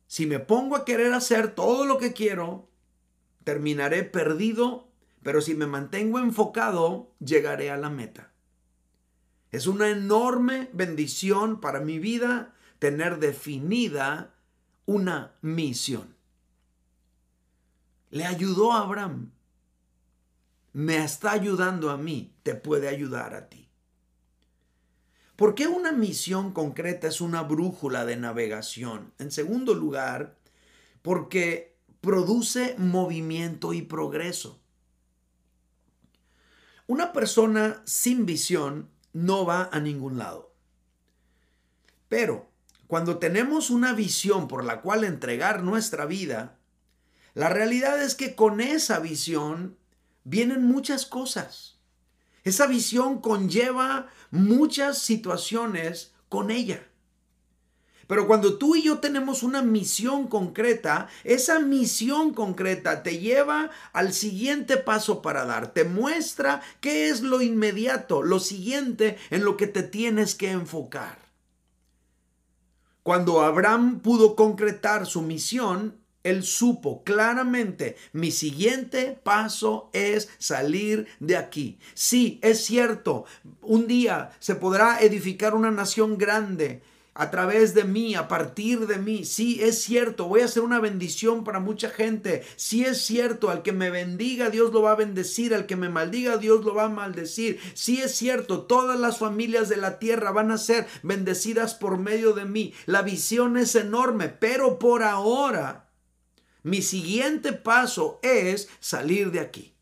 Si 0.06 0.28
me 0.28 0.38
pongo 0.38 0.76
a 0.76 0.86
querer 0.86 1.12
hacer 1.12 1.56
todo 1.56 1.86
lo 1.86 1.98
que 1.98 2.14
quiero, 2.14 2.70
terminaré 3.44 4.04
perdido, 4.04 4.88
pero 5.24 5.42
si 5.42 5.56
me 5.56 5.66
mantengo 5.66 6.20
enfocado, 6.20 7.16
llegaré 7.18 7.72
a 7.72 7.78
la 7.78 7.90
meta. 7.90 8.32
Es 9.52 9.66
una 9.66 9.90
enorme 9.90 10.70
bendición 10.74 11.62
para 11.62 11.80
mi 11.80 11.98
vida 11.98 12.54
tener 12.78 13.18
definida 13.18 14.36
una 14.86 15.34
misión. 15.42 16.19
Le 18.10 18.26
ayudó 18.26 18.72
a 18.74 18.82
Abraham. 18.82 19.32
Me 20.74 21.04
está 21.04 21.32
ayudando 21.32 21.90
a 21.90 21.98
mí, 21.98 22.34
te 22.44 22.56
puede 22.56 22.88
ayudar 22.88 23.34
a 23.34 23.50
ti. 23.50 23.70
¿Por 25.36 25.56
qué 25.56 25.68
una 25.68 25.92
misión 25.92 26.52
concreta 26.52 27.08
es 27.08 27.22
una 27.22 27.44
brújula 27.44 28.06
de 28.06 28.18
navegación? 28.18 29.14
En 29.20 29.32
segundo 29.32 29.74
lugar, 29.74 30.38
porque 31.02 31.78
produce 32.02 32.76
movimiento 32.78 33.74
y 33.74 33.82
progreso. 33.82 34.60
Una 36.88 37.14
persona 37.14 37.82
sin 37.86 38.26
visión 38.26 38.90
no 39.14 39.46
va 39.46 39.70
a 39.72 39.80
ningún 39.80 40.18
lado. 40.18 40.54
Pero 42.10 42.50
cuando 42.88 43.18
tenemos 43.18 43.70
una 43.70 43.94
visión 43.94 44.48
por 44.48 44.66
la 44.66 44.82
cual 44.82 45.04
entregar 45.04 45.64
nuestra 45.64 46.06
vida, 46.06 46.59
la 47.40 47.48
realidad 47.48 48.04
es 48.04 48.16
que 48.16 48.36
con 48.36 48.60
esa 48.60 49.00
visión 49.00 49.78
vienen 50.26 50.66
muchas 50.66 51.06
cosas. 51.06 51.78
Esa 52.44 52.68
visión 52.68 53.22
conlleva 53.22 54.08
muchas 54.30 54.98
situaciones 54.98 56.12
con 56.28 56.52
ella. 56.52 56.86
Pero 58.08 58.28
cuando 58.28 58.58
tú 58.58 58.76
y 58.76 58.84
yo 58.84 59.00
tenemos 59.00 59.42
una 59.42 59.62
misión 59.62 60.28
concreta, 60.28 61.08
esa 61.24 61.62
misión 61.62 62.34
concreta 62.34 63.04
te 63.04 63.20
lleva 63.20 63.70
al 63.94 64.12
siguiente 64.12 64.76
paso 64.76 65.22
para 65.22 65.46
dar. 65.46 65.72
Te 65.72 65.86
muestra 65.86 66.62
qué 66.82 67.08
es 67.08 67.22
lo 67.22 67.42
inmediato, 67.42 68.22
lo 68.22 68.42
siguiente 68.42 69.18
en 69.30 69.46
lo 69.46 69.56
que 69.56 69.68
te 69.68 69.84
tienes 69.84 70.36
que 70.36 70.52
enfocar. 70.52 71.20
Cuando 73.02 73.44
Abraham 73.44 74.02
pudo 74.02 74.36
concretar 74.36 75.06
su 75.06 75.22
misión, 75.22 76.00
él 76.24 76.44
supo 76.44 77.04
claramente, 77.04 77.96
mi 78.12 78.32
siguiente 78.32 79.20
paso 79.24 79.90
es 79.94 80.30
salir 80.38 81.08
de 81.20 81.38
aquí. 81.38 81.80
Sí, 81.94 82.40
es 82.42 82.64
cierto, 82.64 83.26
un 83.62 83.88
día 83.88 84.32
se 84.40 84.56
podrá 84.56 85.00
edificar 85.00 85.56
una 85.56 85.72
nación 85.72 86.18
grande 86.18 86.82
a 87.20 87.32
través 87.32 87.74
de 87.74 87.84
mí, 87.84 88.16
a 88.16 88.30
partir 88.30 88.88
de 88.88 88.98
mí. 88.98 89.26
Sí, 89.26 89.60
es 89.62 89.82
cierto, 89.82 90.30
voy 90.30 90.40
a 90.40 90.48
ser 90.48 90.64
una 90.64 90.80
bendición 90.80 91.44
para 91.44 91.60
mucha 91.60 91.90
gente. 91.90 92.44
Sí, 92.56 92.86
es 92.86 93.02
cierto, 93.02 93.50
al 93.50 93.62
que 93.62 93.74
me 93.74 93.90
bendiga, 93.90 94.50
Dios 94.50 94.72
lo 94.72 94.82
va 94.82 94.92
a 94.92 94.96
bendecir, 94.96 95.54
al 95.54 95.66
que 95.66 95.76
me 95.76 95.90
maldiga, 95.90 96.38
Dios 96.38 96.64
lo 96.64 96.74
va 96.74 96.86
a 96.86 96.90
maldecir. 96.90 97.60
Sí, 97.74 98.00
es 98.02 98.16
cierto, 98.16 98.62
todas 98.62 98.98
las 98.98 99.18
familias 99.18 99.68
de 99.68 99.76
la 99.76 100.00
tierra 100.00 100.32
van 100.32 100.52
a 100.52 100.58
ser 100.58 100.88
bendecidas 101.04 101.76
por 101.76 101.98
medio 101.98 102.32
de 102.32 102.46
mí. 102.46 102.74
La 102.86 103.02
visión 103.02 103.58
es 103.58 103.76
enorme, 103.76 104.30
pero 104.30 104.80
por 104.80 105.04
ahora 105.04 105.89
mi 106.64 106.82
siguiente 106.82 107.54
paso 107.54 108.20
es 108.22 108.70
salir 108.80 109.32
de 109.32 109.40
aquí. 109.40 109.74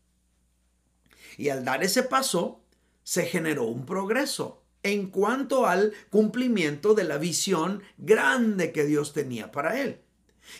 Y 1.36 1.48
al 1.50 1.64
dar 1.64 1.82
ese 1.82 2.02
paso, 2.02 2.60
se 3.02 3.26
generó 3.26 3.64
un 3.64 3.86
progreso 3.86 4.62
en 4.82 5.08
cuanto 5.10 5.66
al 5.66 5.92
cumplimiento 6.10 6.94
de 6.94 7.04
la 7.04 7.18
visión 7.18 7.82
grande 7.96 8.72
que 8.72 8.84
Dios 8.84 9.12
tenía 9.12 9.50
para 9.50 9.80
él. 9.80 10.00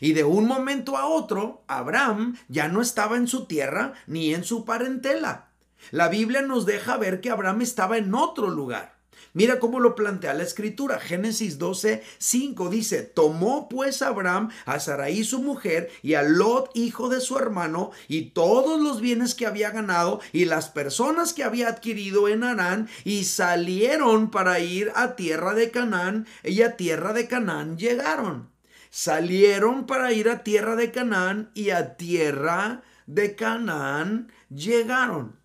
Y 0.01 0.13
de 0.13 0.25
un 0.25 0.47
momento 0.47 0.97
a 0.97 1.07
otro, 1.07 1.65
Abraham 1.67 2.37
ya 2.49 2.69
no 2.69 2.83
estaba 2.83 3.17
en 3.17 3.27
su 3.27 3.47
tierra 3.47 3.95
ni 4.07 4.35
en 4.35 4.45
su 4.45 4.65
parentela. 4.65 5.51
La 5.91 6.09
Biblia 6.09 6.43
nos 6.43 6.67
deja 6.67 6.97
ver 6.97 7.21
que 7.21 7.31
Abraham 7.31 7.63
estaba 7.63 7.99
en 7.99 8.15
otro 8.15 8.49
lugar. 8.49 8.98
Mira 9.39 9.61
cómo 9.61 9.79
lo 9.79 9.95
plantea 9.95 10.35
la 10.35 10.43
escritura. 10.43 10.99
Génesis 10.99 11.59
12, 11.59 12.03
5 12.19 12.71
dice, 12.71 13.03
tomó 13.03 13.69
pues 13.69 14.03
Abraham 14.03 14.51
a 14.67 14.81
Sarai 14.81 15.23
su 15.23 15.41
mujer 15.41 15.93
y 16.03 16.15
a 16.15 16.25
Lot 16.25 16.73
hijo 16.75 17.09
de 17.09 17.21
su 17.21 17.39
hermano 17.39 17.93
y 18.09 18.31
todos 18.31 18.81
los 18.81 19.01
bienes 19.01 19.37
que 19.37 19.47
había 19.47 19.71
ganado 19.71 20.21
y 20.33 20.47
las 20.47 20.71
personas 20.71 21.35
que 21.35 21.45
había 21.45 21.69
adquirido 21.69 22.27
en 22.27 22.43
Arán 22.43 22.89
y 23.05 23.27
salieron 23.27 24.33
para 24.33 24.59
ir 24.59 24.91
a 24.97 25.15
tierra 25.15 25.55
de 25.55 25.71
Canaán 25.71 26.27
y 26.43 26.63
a 26.63 26.77
tierra 26.77 27.13
de 27.13 27.29
Canaán 27.29 27.79
llegaron. 27.79 28.51
Salieron 28.91 29.87
para 29.87 30.13
ir 30.13 30.31
a 30.31 30.43
tierra 30.43 30.75
de 30.75 30.91
Canaán 30.91 31.53
y 31.55 31.71
a 31.71 31.97
tierra 31.97 32.83
de 33.07 33.37
Canaán 33.37 34.33
llegaron. 34.51 35.39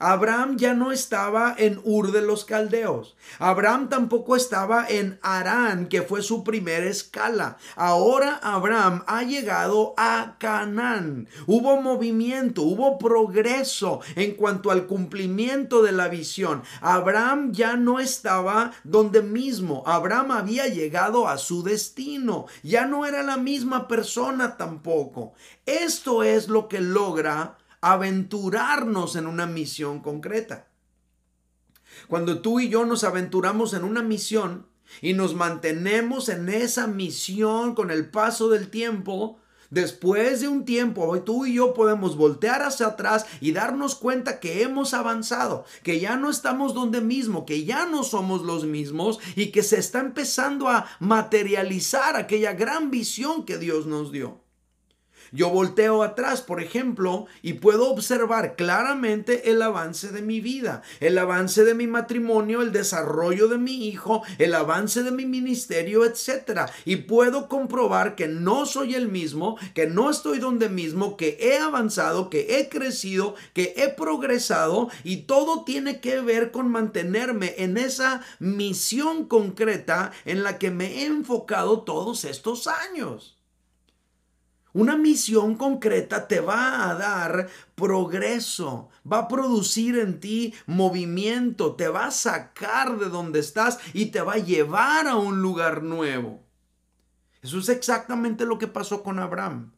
Abraham 0.00 0.56
ya 0.56 0.72
no 0.72 0.92
estaba 0.92 1.54
en 1.58 1.78
Ur 1.84 2.10
de 2.10 2.22
los 2.22 2.46
Caldeos. 2.46 3.16
Abraham 3.38 3.90
tampoco 3.90 4.34
estaba 4.34 4.86
en 4.88 5.18
Arán, 5.20 5.88
que 5.88 6.00
fue 6.00 6.22
su 6.22 6.42
primera 6.42 6.86
escala. 6.86 7.58
Ahora 7.76 8.40
Abraham 8.42 9.04
ha 9.06 9.22
llegado 9.24 9.92
a 9.98 10.36
Canaán. 10.38 11.28
Hubo 11.46 11.82
movimiento, 11.82 12.62
hubo 12.62 12.98
progreso 12.98 14.00
en 14.16 14.36
cuanto 14.36 14.70
al 14.70 14.86
cumplimiento 14.86 15.82
de 15.82 15.92
la 15.92 16.08
visión. 16.08 16.62
Abraham 16.80 17.52
ya 17.52 17.76
no 17.76 18.00
estaba 18.00 18.72
donde 18.84 19.20
mismo. 19.20 19.82
Abraham 19.84 20.30
había 20.32 20.66
llegado 20.66 21.28
a 21.28 21.36
su 21.36 21.62
destino. 21.62 22.46
Ya 22.62 22.86
no 22.86 23.04
era 23.04 23.22
la 23.22 23.36
misma 23.36 23.86
persona 23.86 24.56
tampoco. 24.56 25.34
Esto 25.66 26.22
es 26.22 26.48
lo 26.48 26.68
que 26.68 26.80
logra 26.80 27.58
aventurarnos 27.80 29.16
en 29.16 29.26
una 29.26 29.46
misión 29.46 30.00
concreta. 30.00 30.68
Cuando 32.08 32.40
tú 32.40 32.60
y 32.60 32.68
yo 32.68 32.84
nos 32.84 33.04
aventuramos 33.04 33.74
en 33.74 33.84
una 33.84 34.02
misión 34.02 34.66
y 35.00 35.12
nos 35.12 35.34
mantenemos 35.34 36.28
en 36.28 36.48
esa 36.48 36.86
misión 36.86 37.74
con 37.74 37.90
el 37.90 38.10
paso 38.10 38.48
del 38.48 38.70
tiempo, 38.70 39.40
Después 39.70 40.40
de 40.40 40.48
un 40.48 40.64
tiempo, 40.64 41.16
tú 41.22 41.46
y 41.46 41.54
yo 41.54 41.74
podemos 41.74 42.16
voltear 42.16 42.62
hacia 42.62 42.88
atrás 42.88 43.24
y 43.40 43.52
darnos 43.52 43.94
cuenta 43.94 44.40
que 44.40 44.62
hemos 44.62 44.94
avanzado, 44.94 45.64
que 45.84 46.00
ya 46.00 46.16
no 46.16 46.28
estamos 46.28 46.74
donde 46.74 47.00
mismo, 47.00 47.46
que 47.46 47.64
ya 47.64 47.86
no 47.86 48.02
somos 48.02 48.42
los 48.42 48.64
mismos 48.64 49.20
y 49.36 49.52
que 49.52 49.62
se 49.62 49.78
está 49.78 50.00
empezando 50.00 50.68
a 50.68 50.88
materializar 50.98 52.16
aquella 52.16 52.52
gran 52.52 52.90
visión 52.90 53.44
que 53.44 53.58
Dios 53.58 53.86
nos 53.86 54.10
dio. 54.10 54.40
Yo 55.32 55.50
volteo 55.50 56.02
atrás, 56.02 56.42
por 56.42 56.60
ejemplo, 56.60 57.26
y 57.42 57.54
puedo 57.54 57.90
observar 57.90 58.56
claramente 58.56 59.50
el 59.50 59.62
avance 59.62 60.08
de 60.08 60.22
mi 60.22 60.40
vida, 60.40 60.82
el 60.98 61.18
avance 61.18 61.64
de 61.64 61.74
mi 61.74 61.86
matrimonio, 61.86 62.62
el 62.62 62.72
desarrollo 62.72 63.48
de 63.48 63.58
mi 63.58 63.88
hijo, 63.88 64.22
el 64.38 64.54
avance 64.54 65.02
de 65.02 65.10
mi 65.10 65.26
ministerio, 65.26 66.04
etc. 66.04 66.70
Y 66.84 66.96
puedo 66.96 67.48
comprobar 67.48 68.16
que 68.16 68.28
no 68.28 68.66
soy 68.66 68.94
el 68.94 69.08
mismo, 69.08 69.56
que 69.74 69.86
no 69.86 70.10
estoy 70.10 70.38
donde 70.38 70.68
mismo, 70.68 71.16
que 71.16 71.38
he 71.40 71.58
avanzado, 71.58 72.30
que 72.30 72.58
he 72.58 72.68
crecido, 72.68 73.34
que 73.52 73.74
he 73.76 73.88
progresado 73.88 74.88
y 75.04 75.22
todo 75.22 75.64
tiene 75.64 76.00
que 76.00 76.20
ver 76.20 76.50
con 76.50 76.70
mantenerme 76.70 77.54
en 77.58 77.76
esa 77.76 78.22
misión 78.38 79.26
concreta 79.26 80.12
en 80.24 80.42
la 80.42 80.58
que 80.58 80.70
me 80.70 81.02
he 81.02 81.06
enfocado 81.06 81.82
todos 81.82 82.24
estos 82.24 82.66
años. 82.66 83.39
Una 84.72 84.96
misión 84.96 85.56
concreta 85.56 86.28
te 86.28 86.40
va 86.40 86.88
a 86.88 86.94
dar 86.94 87.48
progreso, 87.74 88.88
va 89.10 89.18
a 89.18 89.28
producir 89.28 89.98
en 89.98 90.20
ti 90.20 90.54
movimiento, 90.66 91.74
te 91.74 91.88
va 91.88 92.06
a 92.06 92.10
sacar 92.12 92.98
de 92.98 93.08
donde 93.08 93.40
estás 93.40 93.78
y 93.92 94.06
te 94.06 94.20
va 94.20 94.34
a 94.34 94.38
llevar 94.38 95.08
a 95.08 95.16
un 95.16 95.42
lugar 95.42 95.82
nuevo. 95.82 96.44
Eso 97.42 97.58
es 97.58 97.68
exactamente 97.68 98.46
lo 98.46 98.58
que 98.58 98.68
pasó 98.68 99.02
con 99.02 99.18
Abraham. 99.18 99.72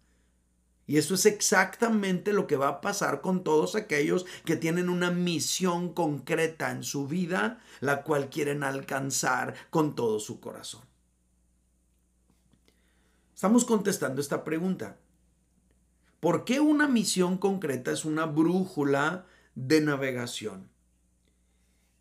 Y 0.87 0.99
eso 0.99 1.15
es 1.15 1.25
exactamente 1.27 2.33
lo 2.35 2.47
que 2.47 2.57
va 2.57 2.69
a 2.69 2.81
pasar 2.83 3.23
con 3.23 3.45
todos 3.45 3.77
aquellos 3.77 4.27
que 4.45 4.57
tienen 4.57 4.91
una 4.91 5.11
misión 5.11 5.95
concreta 5.95 6.71
en 6.71 6.83
su 6.83 7.07
vida, 7.07 7.61
la 7.81 8.03
cual 8.03 8.29
quieren 8.29 8.63
alcanzar 8.63 9.55
con 9.71 9.95
todo 9.95 10.19
su 10.19 10.41
corazón. 10.41 10.92
Estamos 13.43 13.65
contestando 13.65 14.21
esta 14.21 14.45
pregunta. 14.45 14.99
¿Por 16.21 16.45
qué 16.45 16.61
una 16.61 16.87
misión 16.87 17.39
concreta 17.39 17.91
es 17.91 18.05
una 18.05 18.25
brújula 18.25 19.27
de 19.57 19.81
navegación? 19.81 20.71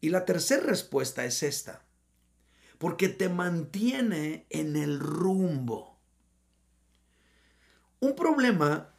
Y 0.02 0.10
la 0.10 0.24
tercera 0.26 0.62
respuesta 0.62 1.26
es 1.26 1.42
esta. 1.42 1.84
Porque 2.78 3.10
te 3.10 3.28
mantiene 3.28 4.46
en 4.52 4.76
el 4.76 5.00
rumbo. 5.00 5.98
Un 8.00 8.16
problema 8.16 8.94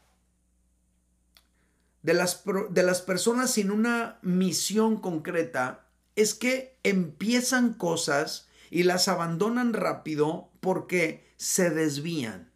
de 2.03 2.15
las, 2.15 2.43
de 2.71 2.83
las 2.83 3.03
personas 3.03 3.53
sin 3.53 3.71
una 3.71 4.19
misión 4.21 4.97
concreta 4.97 5.87
es 6.17 6.35
que 6.35 6.77
empiezan 6.83 7.73
cosas 7.73 8.49
y 8.69 8.83
las 8.83 9.07
abandonan 9.07 9.75
rápido 9.75 10.52
porque 10.63 11.35
se 11.37 11.71
desvían. 11.71 12.53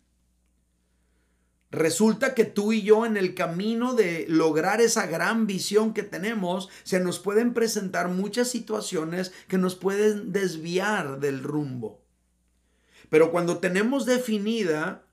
Resulta 1.73 2.35
que 2.35 2.45
tú 2.45 2.73
y 2.73 2.83
yo 2.83 3.05
en 3.05 3.17
el 3.17 3.35
camino 3.35 3.95
de 3.95 4.27
lograr 4.29 4.81
esa 4.81 5.07
gran 5.07 5.49
visión 5.49 5.93
que 5.93 6.05
tenemos, 6.05 6.69
se 6.85 7.01
nos 7.01 7.19
pueden 7.19 7.53
presentar 7.53 8.09
muchas 8.09 8.49
situaciones 8.49 9.33
que 9.49 9.59
nos 9.59 9.75
pueden 9.75 10.31
desviar 10.33 11.19
del 11.19 11.43
rumbo. 11.43 12.01
Pero 13.11 13.33
cuando 13.33 13.59
tenemos 13.59 14.07
definida 14.07 15.05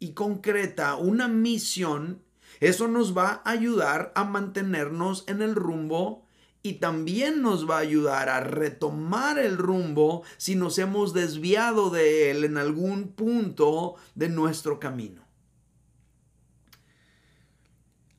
y 0.00 0.12
concreta 0.12 0.96
una 0.96 1.28
misión, 1.28 2.24
eso 2.58 2.88
nos 2.88 3.16
va 3.16 3.40
a 3.44 3.50
ayudar 3.52 4.12
a 4.16 4.24
mantenernos 4.24 5.22
en 5.28 5.42
el 5.42 5.54
rumbo 5.54 6.25
y 6.66 6.74
también 6.74 7.42
nos 7.42 7.70
va 7.70 7.76
a 7.76 7.80
ayudar 7.80 8.28
a 8.28 8.40
retomar 8.40 9.38
el 9.38 9.56
rumbo 9.56 10.24
si 10.36 10.56
nos 10.56 10.78
hemos 10.78 11.14
desviado 11.14 11.90
de 11.90 12.32
él 12.32 12.44
en 12.44 12.58
algún 12.58 13.12
punto 13.12 13.94
de 14.16 14.28
nuestro 14.28 14.80
camino. 14.80 15.22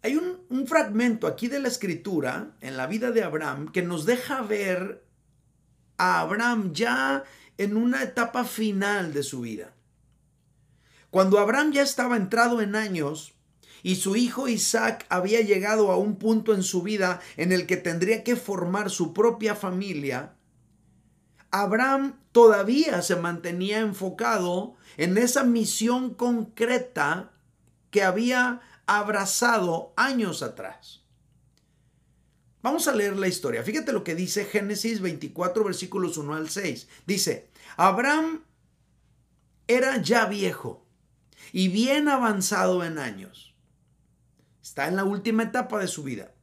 Hay 0.01 0.15
un, 0.15 0.65
fragmento 0.65 1.27
aquí 1.27 1.49
de 1.49 1.59
la 1.59 1.67
escritura 1.67 2.55
en 2.61 2.77
la 2.77 2.87
vida 2.87 3.11
de 3.11 3.23
Abraham 3.23 3.69
que 3.69 3.81
nos 3.81 4.05
deja 4.05 4.41
ver 4.41 5.03
a 5.97 6.21
Abraham 6.21 6.71
ya 6.71 7.25
en 7.57 7.75
una 7.75 8.03
etapa 8.03 8.45
final 8.45 9.13
de 9.13 9.23
su 9.23 9.41
vida. 9.41 9.73
Cuando 11.09 11.39
Abraham 11.39 11.73
ya 11.73 11.81
estaba 11.81 12.15
entrado 12.15 12.61
en 12.61 12.75
años 12.75 13.33
y 13.84 13.96
su 13.96 14.15
hijo 14.15 14.48
Isaac 14.48 15.05
había 15.10 15.41
llegado 15.41 15.91
a 15.91 15.98
un 15.98 16.17
punto 16.17 16.53
en 16.53 16.63
su 16.63 16.81
vida 16.81 17.19
en 17.36 17.51
el 17.51 17.65
que 17.67 17.77
tendría 17.77 18.24
que 18.24 18.36
formar 18.36 18.89
su 18.89 19.13
propia 19.13 19.55
familia, 19.55 20.34
Abraham 21.51 22.19
todavía 22.31 23.01
se 23.01 23.15
mantenía 23.15 23.79
enfocado 23.79 24.75
en 24.98 25.17
esa 25.17 25.43
misión 25.43 26.13
concreta 26.13 27.31
que 27.89 28.03
había 28.03 28.62
abrazado 28.86 29.93
años 29.96 30.43
atrás. 30.43 31.03
Vamos 32.62 32.88
a 32.88 32.96
leer 32.96 33.15
la 33.15 33.27
historia. 33.27 33.63
Fíjate 33.63 33.93
lo 33.93 34.03
que 34.03 34.15
dice 34.15 34.46
Génesis 34.46 35.00
24, 35.00 35.63
versículos 35.63 36.17
1 36.17 36.34
al 36.34 36.50
6. 36.50 36.88
Dice, 37.05 37.50
Abraham 37.77 38.43
era 39.67 40.01
ya 40.01 40.25
viejo 40.25 40.86
y 41.53 41.69
bien 41.69 42.10
avanzado 42.10 42.84
en 42.84 42.98
años. 42.98 43.46
Está 44.67 44.89
en 44.89 44.97
la 44.97 45.05
última 45.05 45.43
etapa 45.43 45.79
de 45.79 45.88
su 45.88 46.03
vida. 46.03 46.33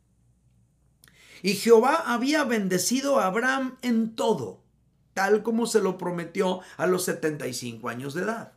Y 1.43 1.57
Jehová 1.57 2.05
había 2.07 2.45
bendecido 2.45 3.21
a 3.21 3.27
Abraham 3.27 3.77
en 3.83 4.17
todo, 4.17 4.63
tal 5.13 5.43
como 5.43 5.67
se 5.67 5.83
lo 5.83 5.99
prometió 5.99 6.61
a 6.79 6.87
los 6.87 7.05
75 7.05 7.87
años 7.91 8.15
de 8.15 8.23
edad. 8.23 8.53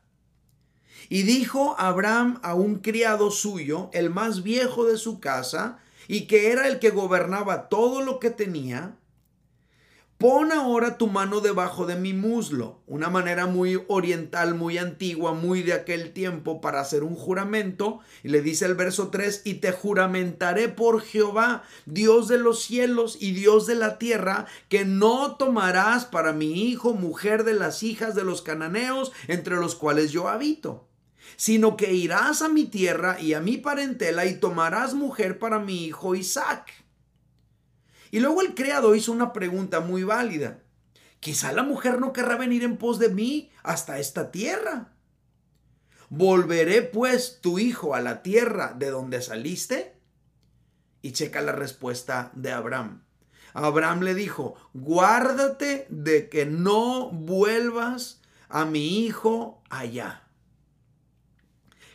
Y 1.10 1.24
dijo 1.24 1.76
Abraham 1.78 2.40
a 2.44 2.54
un 2.54 2.76
criado 2.76 3.30
suyo, 3.30 3.90
el 3.92 4.10
más 4.10 4.42
viejo 4.42 4.86
de 4.86 4.96
su 4.96 5.20
casa, 5.20 5.80
y 6.08 6.28
que 6.28 6.54
era 6.54 6.70
el 6.70 6.80
que 6.80 6.92
gobernaba 6.92 7.68
todo 7.68 8.02
lo 8.02 8.20
que 8.20 8.30
tenía, 8.30 8.96
Pon 10.18 10.52
ahora 10.52 10.98
tu 10.98 11.06
mano 11.06 11.42
debajo 11.42 11.86
de 11.86 11.96
mi 11.96 12.12
muslo, 12.12 12.82
una 12.88 13.08
manera 13.08 13.46
muy 13.46 13.80
oriental, 13.88 14.56
muy 14.56 14.80
antigua, 14.80 15.34
muy 15.34 15.62
de 15.62 15.74
aquel 15.74 16.12
tiempo 16.12 16.60
para 16.60 16.80
hacer 16.82 17.04
un 17.04 17.14
juramento. 17.14 18.00
Y 18.24 18.30
le 18.30 18.42
dice 18.42 18.66
el 18.66 18.74
verso 18.74 19.10
3, 19.10 19.44
y 19.46 19.56
te 19.56 19.72
juramentaré 19.72 20.70
por 20.70 21.02
Jehová, 21.02 21.62
Dios 21.86 22.28
de 22.30 22.40
los 22.40 22.64
cielos 22.64 23.16
y 23.22 23.34
Dios 23.34 23.68
de 23.68 23.76
la 23.76 24.00
tierra, 24.00 24.48
que 24.70 24.86
no 24.86 25.36
tomarás 25.36 26.06
para 26.06 26.34
mi 26.34 26.64
hijo 26.64 26.94
mujer 26.94 27.44
de 27.44 27.54
las 27.54 27.84
hijas 27.84 28.16
de 28.16 28.24
los 28.24 28.42
cananeos, 28.42 29.12
entre 29.28 29.58
los 29.58 29.76
cuales 29.76 30.12
yo 30.12 30.30
habito 30.30 30.88
sino 31.36 31.76
que 31.76 31.94
irás 31.94 32.42
a 32.42 32.48
mi 32.48 32.64
tierra 32.64 33.20
y 33.20 33.34
a 33.34 33.42
mi 33.42 33.58
parentela 33.58 34.26
y 34.26 34.40
tomarás 34.40 34.94
mujer 34.94 35.38
para 35.40 35.60
mi 35.60 35.86
hijo 35.86 36.16
Isaac. 36.16 36.87
Y 38.12 38.20
luego 38.20 38.42
el 38.42 38.56
criado 38.56 38.96
hizo 38.96 39.12
una 39.12 39.34
pregunta 39.34 39.80
muy 39.80 40.04
válida. 40.04 40.60
Quizá 41.20 41.52
la 41.52 41.64
mujer 41.64 42.00
no 42.00 42.14
querrá 42.14 42.38
venir 42.38 42.64
en 42.64 42.78
pos 42.78 43.00
de 43.00 43.10
mí 43.10 43.52
hasta 43.64 44.00
esta 44.00 44.32
tierra. 44.32 44.94
¿Volveré 46.10 46.84
pues 46.84 47.40
tu 47.42 47.60
hijo 47.60 47.96
a 47.96 48.02
la 48.02 48.24
tierra 48.24 48.74
de 48.78 48.90
donde 48.90 49.22
saliste? 49.22 50.00
Y 51.02 51.12
checa 51.12 51.42
la 51.42 51.52
respuesta 51.52 52.32
de 52.34 52.52
Abraham. 52.52 53.04
Abraham 53.54 54.02
le 54.02 54.14
dijo, 54.14 54.56
guárdate 54.74 55.88
de 55.90 56.30
que 56.30 56.46
no 56.46 57.10
vuelvas 57.10 58.22
a 58.50 58.66
mi 58.66 59.00
hijo 59.06 59.62
allá. 59.70 60.28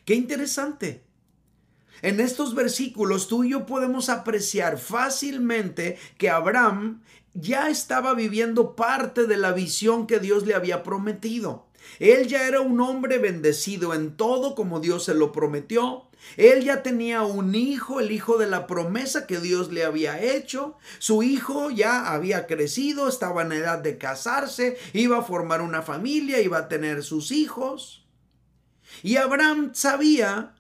Qué 0.05 0.15
interesante. 0.15 1.05
En 2.03 2.19
estos 2.19 2.55
versículos 2.55 3.29
tú 3.29 3.45
y 3.45 3.51
yo 3.51 3.65
podemos 3.65 4.09
apreciar 4.09 4.79
fácilmente 4.79 5.99
que 6.19 6.31
Abraham 6.31 7.03
ya 7.33 7.71
estaba 7.71 8.15
viviendo 8.15 8.75
parte 8.75 9.27
de 9.27 9.37
la 9.37 9.53
visión 9.53 10.07
que 10.07 10.19
Dios 10.19 10.45
le 10.45 10.55
había 10.55 10.83
prometido. 10.83 11.67
Él 11.99 12.27
ya 12.27 12.47
era 12.47 12.61
un 12.61 12.81
hombre 12.81 13.19
bendecido 13.19 13.95
en 13.95 14.17
todo 14.17 14.55
como 14.55 14.81
Dios 14.81 15.05
se 15.05 15.15
lo 15.15 15.33
prometió. 15.33 16.09
Él 16.37 16.65
ya 16.65 16.83
tenía 16.83 17.23
un 17.23 17.55
hijo, 17.55 18.01
el 18.01 18.13
hijo 18.13 18.39
de 18.39 18.47
la 18.47 18.67
promesa 18.67 19.27
que 19.27 19.39
Dios 19.39 19.73
le 19.73 19.85
había 19.85 20.21
hecho. 20.21 20.77
Su 20.99 21.23
hijo 21.23 21.71
ya 21.71 22.13
había 22.13 22.47
crecido, 22.47 23.09
estaba 23.09 23.43
en 23.43 23.53
edad 23.53 23.79
de 23.79 23.99
casarse, 23.99 24.77
iba 24.93 25.19
a 25.19 25.23
formar 25.23 25.61
una 25.61 25.83
familia, 25.83 26.41
iba 26.41 26.59
a 26.59 26.69
tener 26.69 27.03
sus 27.03 27.33
hijos. 27.33 28.07
Y 29.03 29.17
Abraham 29.17 29.71
sabía 29.75 30.55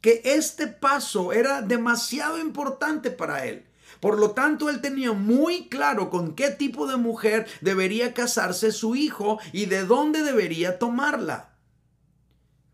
que 0.00 0.22
este 0.24 0.66
paso 0.66 1.32
era 1.32 1.62
demasiado 1.62 2.38
importante 2.38 3.10
para 3.10 3.46
él. 3.46 3.66
Por 4.00 4.18
lo 4.18 4.32
tanto, 4.32 4.68
él 4.68 4.80
tenía 4.80 5.12
muy 5.12 5.68
claro 5.68 6.10
con 6.10 6.34
qué 6.34 6.50
tipo 6.50 6.86
de 6.86 6.96
mujer 6.96 7.46
debería 7.60 8.14
casarse 8.14 8.72
su 8.72 8.94
hijo 8.94 9.38
y 9.52 9.66
de 9.66 9.84
dónde 9.84 10.22
debería 10.22 10.78
tomarla. 10.78 11.56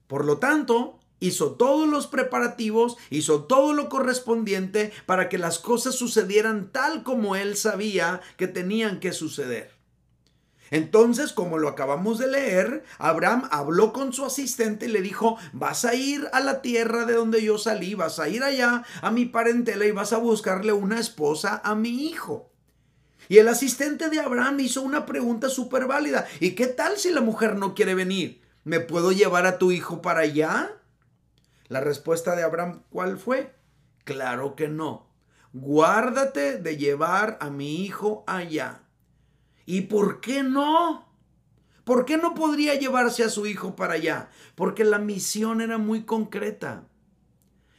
Por 0.08 0.24
lo 0.24 0.38
tanto, 0.38 1.00
hizo 1.20 1.52
todos 1.52 1.88
los 1.88 2.06
preparativos, 2.06 2.96
hizo 3.08 3.44
todo 3.44 3.72
lo 3.72 3.88
correspondiente 3.88 4.92
para 5.06 5.28
que 5.28 5.38
las 5.38 5.58
cosas 5.58 5.94
sucedieran 5.94 6.70
tal 6.72 7.02
como 7.02 7.37
él 7.37 7.56
sabía 7.56 8.20
que 8.37 8.48
tenían 8.48 9.00
que 9.00 9.12
suceder. 9.12 9.71
Entonces, 10.72 11.35
como 11.35 11.58
lo 11.58 11.68
acabamos 11.68 12.18
de 12.18 12.28
leer, 12.28 12.82
Abraham 12.96 13.46
habló 13.50 13.92
con 13.92 14.14
su 14.14 14.24
asistente 14.24 14.87
y 14.87 14.88
le 14.88 15.02
dijo, 15.02 15.37
vas 15.52 15.85
a 15.85 15.94
ir 15.94 16.30
a 16.32 16.40
la 16.40 16.62
tierra 16.62 17.04
de 17.04 17.12
donde 17.12 17.42
yo 17.42 17.58
salí, 17.58 17.94
vas 17.94 18.18
a 18.18 18.30
ir 18.30 18.42
allá 18.42 18.82
a 19.02 19.11
mi 19.11 19.26
parentela 19.26 19.85
y 19.85 19.90
vas 19.90 20.14
a 20.14 20.16
buscarle 20.16 20.72
una 20.72 20.98
esposa 20.98 21.61
a 21.62 21.74
mi 21.74 22.06
hijo. 22.06 22.50
Y 23.28 23.37
el 23.37 23.48
asistente 23.48 24.08
de 24.08 24.20
Abraham 24.20 24.61
hizo 24.61 24.80
una 24.80 25.04
pregunta 25.04 25.50
súper 25.50 25.87
válida. 25.87 26.26
¿Y 26.40 26.52
qué 26.52 26.68
tal 26.68 26.96
si 26.96 27.11
la 27.11 27.20
mujer 27.20 27.56
no 27.56 27.74
quiere 27.74 27.94
venir? 27.94 28.40
¿Me 28.64 28.80
puedo 28.80 29.12
llevar 29.12 29.44
a 29.44 29.58
tu 29.58 29.72
hijo 29.72 30.00
para 30.00 30.20
allá? 30.20 30.70
La 31.68 31.80
respuesta 31.80 32.35
de 32.35 32.44
Abraham, 32.44 32.82
¿cuál 32.88 33.18
fue? 33.18 33.54
Claro 34.04 34.56
que 34.56 34.68
no. 34.68 35.06
Guárdate 35.52 36.56
de 36.56 36.78
llevar 36.78 37.37
a 37.42 37.50
mi 37.50 37.85
hijo 37.85 38.24
allá. 38.26 38.82
¿Y 39.66 39.83
por 39.83 40.20
qué 40.20 40.42
no? 40.42 41.09
¿Por 41.85 42.05
qué 42.05 42.16
no 42.16 42.35
podría 42.35 42.75
llevarse 42.75 43.25
a 43.25 43.29
su 43.29 43.46
hijo 43.46 43.75
para 43.75 43.94
allá? 43.94 44.31
Porque 44.55 44.85
la 44.85 44.98
misión 44.98 45.61
era 45.61 45.79
muy 45.79 46.05
concreta. 46.05 46.88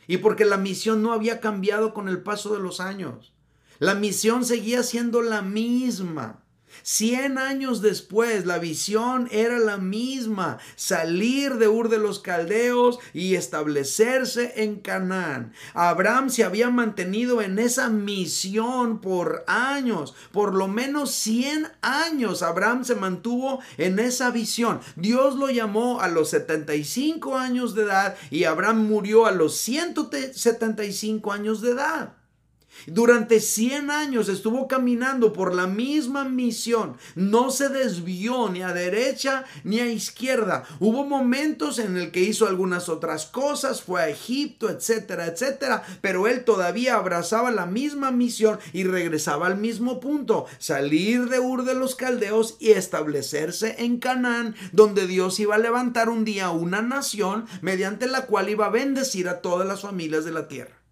Y 0.07 0.17
porque 0.17 0.45
la 0.45 0.57
misión 0.57 1.01
no 1.01 1.13
había 1.13 1.39
cambiado 1.39 1.93
con 1.93 2.09
el 2.09 2.21
paso 2.21 2.53
de 2.53 2.59
los 2.59 2.81
años. 2.81 3.33
La 3.79 3.95
misión 3.95 4.45
seguía 4.45 4.83
siendo 4.83 5.21
la 5.21 5.41
misma. 5.41 6.42
Cien 6.81 7.37
años 7.37 7.81
después, 7.81 8.45
la 8.45 8.57
visión 8.57 9.27
era 9.31 9.59
la 9.59 9.77
misma, 9.77 10.57
salir 10.75 11.55
de 11.55 11.67
Ur 11.67 11.89
de 11.89 11.97
los 11.97 12.19
Caldeos 12.19 12.99
y 13.13 13.35
establecerse 13.35 14.53
en 14.63 14.79
Canaán. 14.79 15.53
Abraham 15.73 16.29
se 16.29 16.43
había 16.43 16.69
mantenido 16.69 17.41
en 17.41 17.59
esa 17.59 17.89
misión 17.89 18.99
por 18.99 19.43
años, 19.47 20.15
por 20.31 20.53
lo 20.53 20.67
menos 20.67 21.11
cien 21.11 21.67
años. 21.81 22.41
Abraham 22.41 22.83
se 22.83 22.95
mantuvo 22.95 23.59
en 23.77 23.99
esa 23.99 24.31
visión. 24.31 24.79
Dios 24.95 25.35
lo 25.35 25.49
llamó 25.49 26.01
a 26.01 26.07
los 26.07 26.29
75 26.29 27.37
años 27.37 27.75
de 27.75 27.83
edad 27.83 28.15
y 28.31 28.45
Abraham 28.45 28.87
murió 28.87 29.25
a 29.25 29.31
los 29.31 29.55
175 29.57 31.31
años 31.31 31.61
de 31.61 31.71
edad. 31.71 32.22
Durante 32.87 33.39
100 33.39 33.91
años 33.91 34.29
estuvo 34.29 34.67
caminando 34.67 35.31
por 35.31 35.55
la 35.55 35.67
misma 35.67 36.25
misión. 36.25 36.97
No 37.15 37.49
se 37.49 37.69
desvió 37.69 38.49
ni 38.49 38.61
a 38.61 38.73
derecha 38.73 39.45
ni 39.63 39.79
a 39.79 39.87
izquierda. 39.87 40.63
Hubo 40.79 41.05
momentos 41.05 41.79
en 41.79 41.97
el 41.97 42.11
que 42.11 42.21
hizo 42.21 42.47
algunas 42.47 42.89
otras 42.89 43.25
cosas, 43.25 43.81
fue 43.81 44.01
a 44.01 44.09
Egipto, 44.09 44.69
etcétera, 44.69 45.27
etcétera. 45.27 45.83
Pero 46.01 46.27
él 46.27 46.43
todavía 46.43 46.95
abrazaba 46.95 47.51
la 47.51 47.65
misma 47.65 48.11
misión 48.11 48.59
y 48.73 48.83
regresaba 48.83 49.47
al 49.47 49.57
mismo 49.57 49.99
punto. 49.99 50.45
Salir 50.59 51.29
de 51.29 51.39
Ur 51.39 51.63
de 51.63 51.75
los 51.75 51.95
Caldeos 51.95 52.57
y 52.59 52.71
establecerse 52.71 53.75
en 53.79 53.99
Canaán, 53.99 54.55
donde 54.71 55.07
Dios 55.07 55.39
iba 55.39 55.55
a 55.55 55.59
levantar 55.59 56.09
un 56.09 56.25
día 56.25 56.49
una 56.49 56.81
nación 56.81 57.45
mediante 57.61 58.07
la 58.07 58.25
cual 58.25 58.49
iba 58.49 58.65
a 58.65 58.69
bendecir 58.69 59.29
a 59.29 59.41
todas 59.41 59.67
las 59.67 59.81
familias 59.81 60.25
de 60.25 60.31
la 60.31 60.47
tierra 60.47 60.82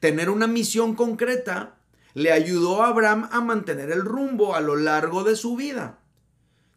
tener 0.00 0.30
una 0.30 0.46
misión 0.46 0.94
concreta 0.94 1.74
le 2.14 2.32
ayudó 2.32 2.82
a 2.82 2.88
Abraham 2.88 3.28
a 3.32 3.40
mantener 3.40 3.90
el 3.90 4.02
rumbo 4.02 4.54
a 4.54 4.60
lo 4.60 4.76
largo 4.76 5.24
de 5.24 5.36
su 5.36 5.56
vida. 5.56 5.97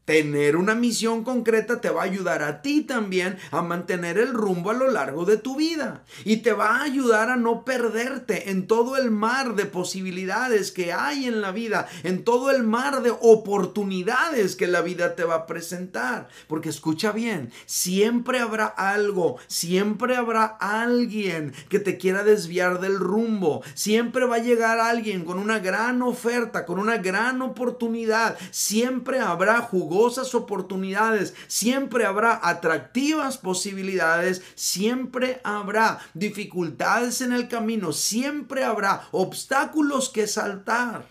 Tener 0.06 0.56
una 0.56 0.74
misión 0.74 1.24
concreta 1.24 1.80
te 1.80 1.92
va 1.92 2.02
a 2.02 2.06
ayudar 2.06 2.42
a 2.42 2.64
ti 2.64 2.82
también 2.82 3.38
a 3.52 3.62
mantener 3.62 4.18
el 4.18 4.34
rumbo 4.34 4.72
a 4.72 4.74
lo 4.74 4.90
largo 4.90 5.26
de 5.26 5.38
tu 5.38 5.56
vida. 5.56 6.04
Y 6.26 6.38
te 6.38 6.54
va 6.54 6.78
a 6.78 6.84
ayudar 6.84 7.30
a 7.30 7.36
no 7.36 7.64
perderte 7.64 8.50
en 8.50 8.66
todo 8.66 8.98
el 8.98 9.12
mar 9.12 9.56
de 9.56 9.66
posibilidades 9.66 10.72
que 10.72 10.92
hay 10.92 11.28
en 11.28 11.40
la 11.40 11.52
vida, 11.52 11.88
en 12.04 12.24
todo 12.24 12.50
el 12.50 12.64
mar 12.64 13.04
de 13.04 13.12
oportunidades 13.12 14.56
que 14.56 14.68
la 14.68 14.82
vida 14.82 15.16
te 15.16 15.24
va 15.24 15.36
a 15.36 15.46
presentar. 15.46 16.30
Porque 16.48 16.70
escucha 16.70 17.12
bien, 17.12 17.52
siempre 17.68 18.40
habrá 18.40 18.66
algo, 18.66 19.38
siempre 19.48 20.16
habrá 20.16 20.46
alguien 20.46 21.54
que 21.70 21.80
te 21.80 21.98
quiera 21.98 22.24
desviar 22.24 22.82
del 22.82 22.98
rumbo. 22.98 23.62
Siempre 23.76 24.26
va 24.26 24.38
a 24.38 24.40
llegar 24.40 24.80
alguien 24.80 25.26
con 25.26 25.38
una 25.38 25.60
gran 25.60 26.02
oferta, 26.02 26.66
con 26.66 26.80
una 26.80 26.98
gran 26.98 27.42
oportunidad. 27.44 28.38
Siempre 28.50 29.20
habrá 29.20 29.62
jugo 29.92 30.34
oportunidades, 30.34 31.34
siempre 31.48 32.06
habrá 32.06 32.40
atractivas 32.42 33.38
posibilidades, 33.38 34.42
siempre 34.56 35.42
habrá 35.44 36.00
dificultades 36.14 37.22
en 37.22 37.34
el 37.34 37.48
camino, 37.48 37.92
siempre 37.92 38.64
habrá 38.64 39.08
obstáculos 39.12 40.10
que 40.10 40.28
saltar. 40.28 41.08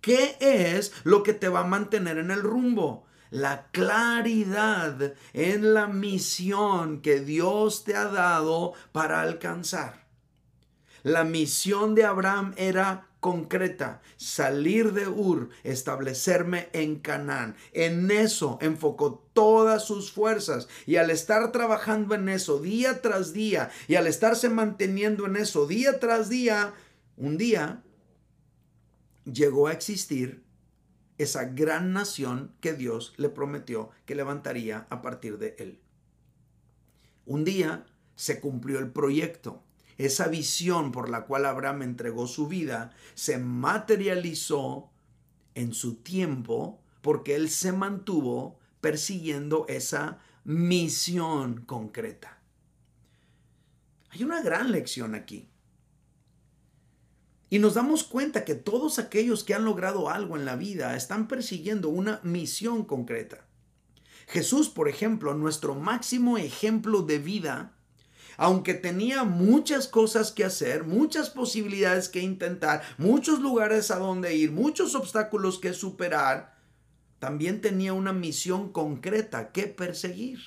¿Qué 0.00 0.36
es 0.40 0.92
lo 1.04 1.22
que 1.22 1.34
te 1.34 1.48
va 1.48 1.60
a 1.60 1.64
mantener 1.64 2.18
en 2.18 2.30
el 2.30 2.42
rumbo? 2.42 3.06
la 3.30 3.68
claridad 3.72 5.14
en 5.32 5.72
la 5.72 5.86
misión 5.86 7.00
que 7.00 7.20
Dios 7.20 7.82
te 7.82 7.96
ha 7.96 8.04
dado 8.04 8.74
para 8.92 9.22
alcanzar. 9.22 10.04
La 11.02 11.24
misión 11.24 11.94
de 11.94 12.04
Abraham 12.04 12.52
era 12.58 13.06
concreta, 13.22 14.02
salir 14.16 14.92
de 14.94 15.06
Ur, 15.06 15.50
establecerme 15.62 16.68
en 16.72 16.98
Canaán. 16.98 17.54
En 17.72 18.10
eso 18.10 18.58
enfocó 18.60 19.24
todas 19.32 19.84
sus 19.84 20.10
fuerzas 20.10 20.66
y 20.86 20.96
al 20.96 21.08
estar 21.08 21.52
trabajando 21.52 22.16
en 22.16 22.28
eso 22.28 22.58
día 22.58 23.00
tras 23.00 23.32
día 23.32 23.70
y 23.86 23.94
al 23.94 24.08
estarse 24.08 24.48
manteniendo 24.48 25.24
en 25.26 25.36
eso 25.36 25.68
día 25.68 26.00
tras 26.00 26.28
día, 26.28 26.74
un 27.16 27.38
día 27.38 27.84
llegó 29.24 29.68
a 29.68 29.72
existir 29.72 30.42
esa 31.16 31.44
gran 31.44 31.92
nación 31.92 32.52
que 32.60 32.72
Dios 32.72 33.14
le 33.18 33.28
prometió 33.28 33.90
que 34.04 34.16
levantaría 34.16 34.88
a 34.90 35.00
partir 35.00 35.38
de 35.38 35.54
él. 35.60 35.80
Un 37.24 37.44
día 37.44 37.86
se 38.16 38.40
cumplió 38.40 38.80
el 38.80 38.90
proyecto 38.90 39.62
esa 39.98 40.28
visión 40.28 40.92
por 40.92 41.08
la 41.08 41.26
cual 41.26 41.46
Abraham 41.46 41.82
entregó 41.82 42.26
su 42.26 42.48
vida 42.48 42.92
se 43.14 43.38
materializó 43.38 44.90
en 45.54 45.74
su 45.74 45.96
tiempo 45.96 46.80
porque 47.00 47.34
él 47.34 47.50
se 47.50 47.72
mantuvo 47.72 48.58
persiguiendo 48.80 49.66
esa 49.68 50.18
misión 50.44 51.62
concreta. 51.66 52.40
Hay 54.10 54.24
una 54.24 54.42
gran 54.42 54.72
lección 54.72 55.14
aquí. 55.14 55.48
Y 57.48 57.58
nos 57.58 57.74
damos 57.74 58.04
cuenta 58.04 58.44
que 58.44 58.54
todos 58.54 58.98
aquellos 58.98 59.44
que 59.44 59.54
han 59.54 59.64
logrado 59.64 60.08
algo 60.08 60.36
en 60.36 60.44
la 60.44 60.56
vida 60.56 60.96
están 60.96 61.28
persiguiendo 61.28 61.90
una 61.90 62.20
misión 62.22 62.84
concreta. 62.84 63.46
Jesús, 64.26 64.68
por 64.68 64.88
ejemplo, 64.88 65.34
nuestro 65.34 65.74
máximo 65.74 66.38
ejemplo 66.38 67.02
de 67.02 67.18
vida, 67.18 67.76
aunque 68.36 68.74
tenía 68.74 69.24
muchas 69.24 69.88
cosas 69.88 70.32
que 70.32 70.44
hacer, 70.44 70.84
muchas 70.84 71.30
posibilidades 71.30 72.08
que 72.08 72.20
intentar, 72.20 72.82
muchos 72.98 73.40
lugares 73.40 73.90
a 73.90 73.98
donde 73.98 74.34
ir, 74.34 74.52
muchos 74.52 74.94
obstáculos 74.94 75.58
que 75.58 75.72
superar, 75.72 76.56
también 77.18 77.60
tenía 77.60 77.92
una 77.92 78.12
misión 78.12 78.72
concreta 78.72 79.52
que 79.52 79.68
perseguir. 79.68 80.40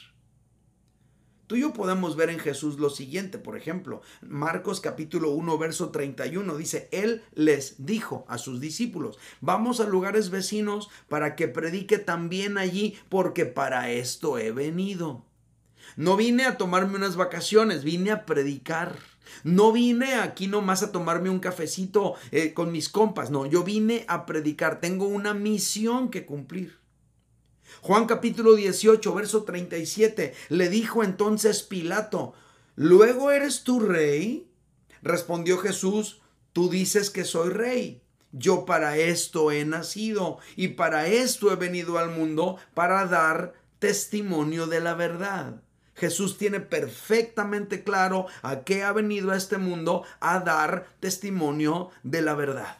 Tú 1.47 1.55
y 1.55 1.61
yo 1.61 1.73
podemos 1.73 2.15
ver 2.15 2.31
en 2.31 2.39
Jesús 2.39 2.79
lo 2.79 2.89
siguiente, 2.89 3.37
por 3.37 3.55
ejemplo, 3.55 4.01
Marcos 4.21 4.81
capítulo 4.81 5.29
1, 5.31 5.57
verso 5.59 5.91
31 5.91 6.57
dice, 6.57 6.89
Él 6.91 7.21
les 7.35 7.85
dijo 7.85 8.25
a 8.27 8.39
sus 8.39 8.59
discípulos, 8.59 9.19
vamos 9.41 9.79
a 9.79 9.85
lugares 9.85 10.31
vecinos 10.31 10.89
para 11.07 11.35
que 11.35 11.47
predique 11.47 11.99
también 11.99 12.57
allí, 12.57 12.97
porque 13.09 13.45
para 13.45 13.91
esto 13.91 14.39
he 14.39 14.51
venido. 14.51 15.23
No 15.95 16.17
vine 16.17 16.45
a 16.45 16.57
tomarme 16.57 16.97
unas 16.97 17.15
vacaciones, 17.15 17.83
vine 17.83 18.11
a 18.11 18.25
predicar. 18.25 18.97
No 19.43 19.71
vine 19.71 20.15
aquí 20.15 20.47
nomás 20.47 20.83
a 20.83 20.91
tomarme 20.91 21.29
un 21.29 21.39
cafecito 21.39 22.15
eh, 22.31 22.53
con 22.53 22.71
mis 22.71 22.89
compas, 22.89 23.31
no, 23.31 23.45
yo 23.45 23.63
vine 23.63 24.05
a 24.07 24.25
predicar, 24.25 24.79
tengo 24.79 25.07
una 25.07 25.33
misión 25.33 26.09
que 26.09 26.25
cumplir. 26.25 26.79
Juan 27.81 28.05
capítulo 28.05 28.55
18, 28.55 29.13
verso 29.13 29.43
37, 29.43 30.33
le 30.49 30.69
dijo 30.69 31.03
entonces 31.03 31.63
Pilato, 31.63 32.33
¿luego 32.75 33.31
eres 33.31 33.63
tú 33.63 33.79
rey? 33.79 34.49
Respondió 35.01 35.57
Jesús, 35.57 36.21
tú 36.53 36.69
dices 36.69 37.09
que 37.09 37.25
soy 37.25 37.49
rey. 37.49 38.01
Yo 38.31 38.65
para 38.65 38.97
esto 38.97 39.51
he 39.51 39.65
nacido 39.65 40.39
y 40.55 40.69
para 40.69 41.07
esto 41.07 41.51
he 41.51 41.55
venido 41.55 41.97
al 41.97 42.09
mundo, 42.09 42.57
para 42.73 43.05
dar 43.05 43.53
testimonio 43.79 44.67
de 44.67 44.81
la 44.81 44.93
verdad. 44.93 45.61
Jesús 45.95 46.37
tiene 46.37 46.59
perfectamente 46.59 47.83
claro 47.83 48.27
a 48.41 48.63
qué 48.63 48.83
ha 48.83 48.91
venido 48.91 49.31
a 49.31 49.37
este 49.37 49.57
mundo 49.57 50.03
a 50.19 50.39
dar 50.39 50.87
testimonio 50.99 51.89
de 52.03 52.21
la 52.21 52.35
verdad. 52.35 52.79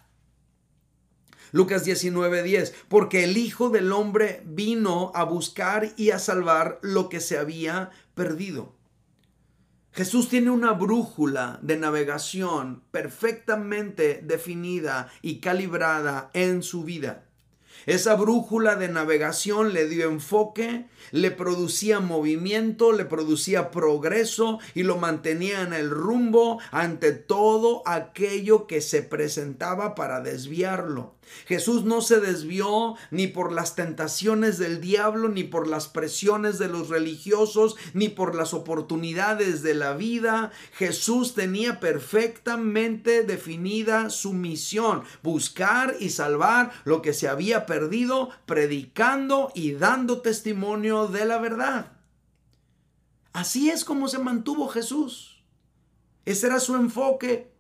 Lucas 1.52 1.86
19:10, 1.86 2.74
porque 2.90 3.24
el 3.24 3.38
Hijo 3.38 3.70
del 3.70 3.94
Hombre 3.94 4.44
vino 4.46 5.12
a 5.16 5.24
buscar 5.24 5.94
y 5.96 6.12
a 6.12 6.20
salvar 6.20 6.80
lo 6.82 7.08
que 7.08 7.22
se 7.22 7.38
había 7.38 7.92
perdido. 8.14 8.76
Jesús 9.94 10.28
tiene 10.28 10.50
una 10.50 10.74
brújula 10.74 11.58
de 11.62 11.78
navegación 11.78 12.84
perfectamente 12.92 14.20
definida 14.22 15.08
y 15.22 15.40
calibrada 15.40 16.30
en 16.34 16.64
su 16.64 16.84
vida. 16.84 17.25
Esa 17.86 18.16
brújula 18.16 18.76
de 18.76 18.90
navegación 18.90 19.74
le 19.74 19.88
dio 19.88 20.10
enfoque, 20.10 20.86
le 21.12 21.32
producía 21.32 22.00
movimiento, 22.00 22.92
le 22.92 23.06
producía 23.06 23.72
progreso 23.72 24.60
y 24.74 24.84
lo 24.84 24.98
mantenía 24.98 25.62
en 25.62 25.74
el 25.74 25.90
rumbo 25.90 26.60
ante 26.72 27.12
todo 27.12 27.84
aquello 27.86 28.68
que 28.68 28.82
se 28.82 29.04
presentaba 29.04 29.96
para 29.96 30.22
desviarlo. 30.22 31.15
Jesús 31.46 31.84
no 31.84 32.02
se 32.02 32.20
desvió 32.20 32.96
ni 33.12 33.28
por 33.28 33.52
las 33.52 33.76
tentaciones 33.76 34.58
del 34.58 34.82
diablo, 34.82 35.30
ni 35.30 35.44
por 35.44 35.68
las 35.68 35.88
presiones 35.88 36.60
de 36.60 36.68
los 36.68 36.90
religiosos, 36.90 37.76
ni 37.94 38.10
por 38.10 38.36
las 38.36 38.54
oportunidades 38.54 39.62
de 39.62 39.74
la 39.74 39.94
vida. 39.94 40.52
Jesús 40.74 41.36
tenía 41.36 41.80
perfectamente 41.80 43.24
definida 43.24 44.10
su 44.10 44.34
misión, 44.34 45.04
buscar 45.24 45.96
y 46.00 46.10
salvar 46.10 46.72
lo 46.84 47.02
que 47.02 47.14
se 47.14 47.28
había 47.28 47.66
perdido, 47.66 48.30
predicando 48.46 49.52
y 49.54 49.74
dando 49.74 50.22
testimonio 50.22 51.08
de 51.08 51.26
la 51.26 51.38
verdad. 51.40 51.92
Así 53.34 53.70
es 53.70 53.84
como 53.84 54.08
se 54.08 54.20
mantuvo 54.20 54.70
Jesús. 54.70 55.44
Ese 56.26 56.48
era 56.48 56.60
su 56.60 56.76
enfoque. 56.76 57.52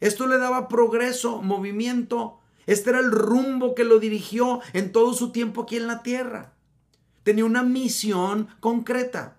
Esto 0.00 0.26
le 0.26 0.38
daba 0.38 0.68
progreso, 0.68 1.42
movimiento, 1.42 2.40
este 2.68 2.90
era 2.90 3.00
el 3.00 3.10
rumbo 3.10 3.74
que 3.74 3.82
lo 3.82 3.98
dirigió 3.98 4.60
en 4.74 4.92
todo 4.92 5.14
su 5.14 5.32
tiempo 5.32 5.62
aquí 5.62 5.78
en 5.78 5.86
la 5.86 6.02
tierra. 6.02 6.52
Tenía 7.22 7.46
una 7.46 7.62
misión 7.62 8.48
concreta. 8.60 9.38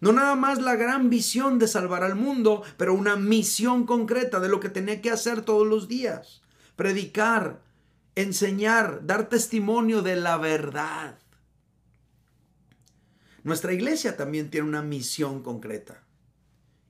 No 0.00 0.10
nada 0.12 0.36
más 0.36 0.62
la 0.62 0.74
gran 0.74 1.10
visión 1.10 1.58
de 1.58 1.68
salvar 1.68 2.02
al 2.02 2.14
mundo, 2.14 2.62
pero 2.78 2.94
una 2.94 3.14
misión 3.14 3.84
concreta 3.84 4.40
de 4.40 4.48
lo 4.48 4.58
que 4.58 4.70
tenía 4.70 5.02
que 5.02 5.10
hacer 5.10 5.42
todos 5.42 5.66
los 5.66 5.86
días. 5.86 6.40
Predicar, 6.74 7.60
enseñar, 8.14 9.06
dar 9.06 9.28
testimonio 9.28 10.00
de 10.00 10.16
la 10.16 10.38
verdad. 10.38 11.18
Nuestra 13.44 13.74
iglesia 13.74 14.16
también 14.16 14.48
tiene 14.50 14.66
una 14.66 14.80
misión 14.80 15.42
concreta. 15.42 16.04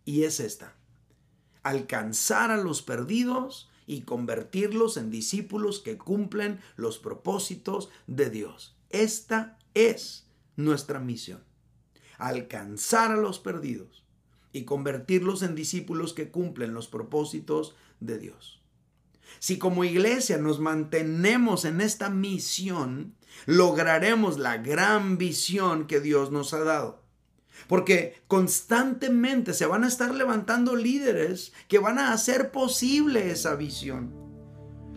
Y 0.04 0.22
es 0.22 0.38
esta. 0.38 0.76
alcanzar 1.64 2.52
a 2.52 2.56
los 2.56 2.82
perdidos 2.82 3.71
y 3.86 4.02
convertirlos 4.02 4.96
en 4.96 5.10
discípulos 5.10 5.80
que 5.80 5.98
cumplen 5.98 6.60
los 6.76 6.98
propósitos 6.98 7.90
de 8.06 8.30
Dios. 8.30 8.76
Esta 8.90 9.58
es 9.74 10.26
nuestra 10.56 11.00
misión. 11.00 11.42
Alcanzar 12.18 13.10
a 13.12 13.16
los 13.16 13.38
perdidos 13.38 14.04
y 14.52 14.64
convertirlos 14.64 15.42
en 15.42 15.54
discípulos 15.54 16.12
que 16.12 16.30
cumplen 16.30 16.74
los 16.74 16.88
propósitos 16.88 17.74
de 18.00 18.18
Dios. 18.18 18.60
Si 19.38 19.58
como 19.58 19.84
iglesia 19.84 20.38
nos 20.38 20.60
mantenemos 20.60 21.64
en 21.64 21.80
esta 21.80 22.10
misión, 22.10 23.14
lograremos 23.46 24.38
la 24.38 24.58
gran 24.58 25.16
visión 25.16 25.86
que 25.86 26.00
Dios 26.00 26.30
nos 26.30 26.52
ha 26.52 26.60
dado. 26.60 27.01
Porque 27.66 28.22
constantemente 28.26 29.54
se 29.54 29.66
van 29.66 29.84
a 29.84 29.88
estar 29.88 30.14
levantando 30.14 30.76
líderes 30.76 31.52
que 31.68 31.78
van 31.78 31.98
a 31.98 32.12
hacer 32.12 32.50
posible 32.50 33.30
esa 33.30 33.54
visión. 33.54 34.21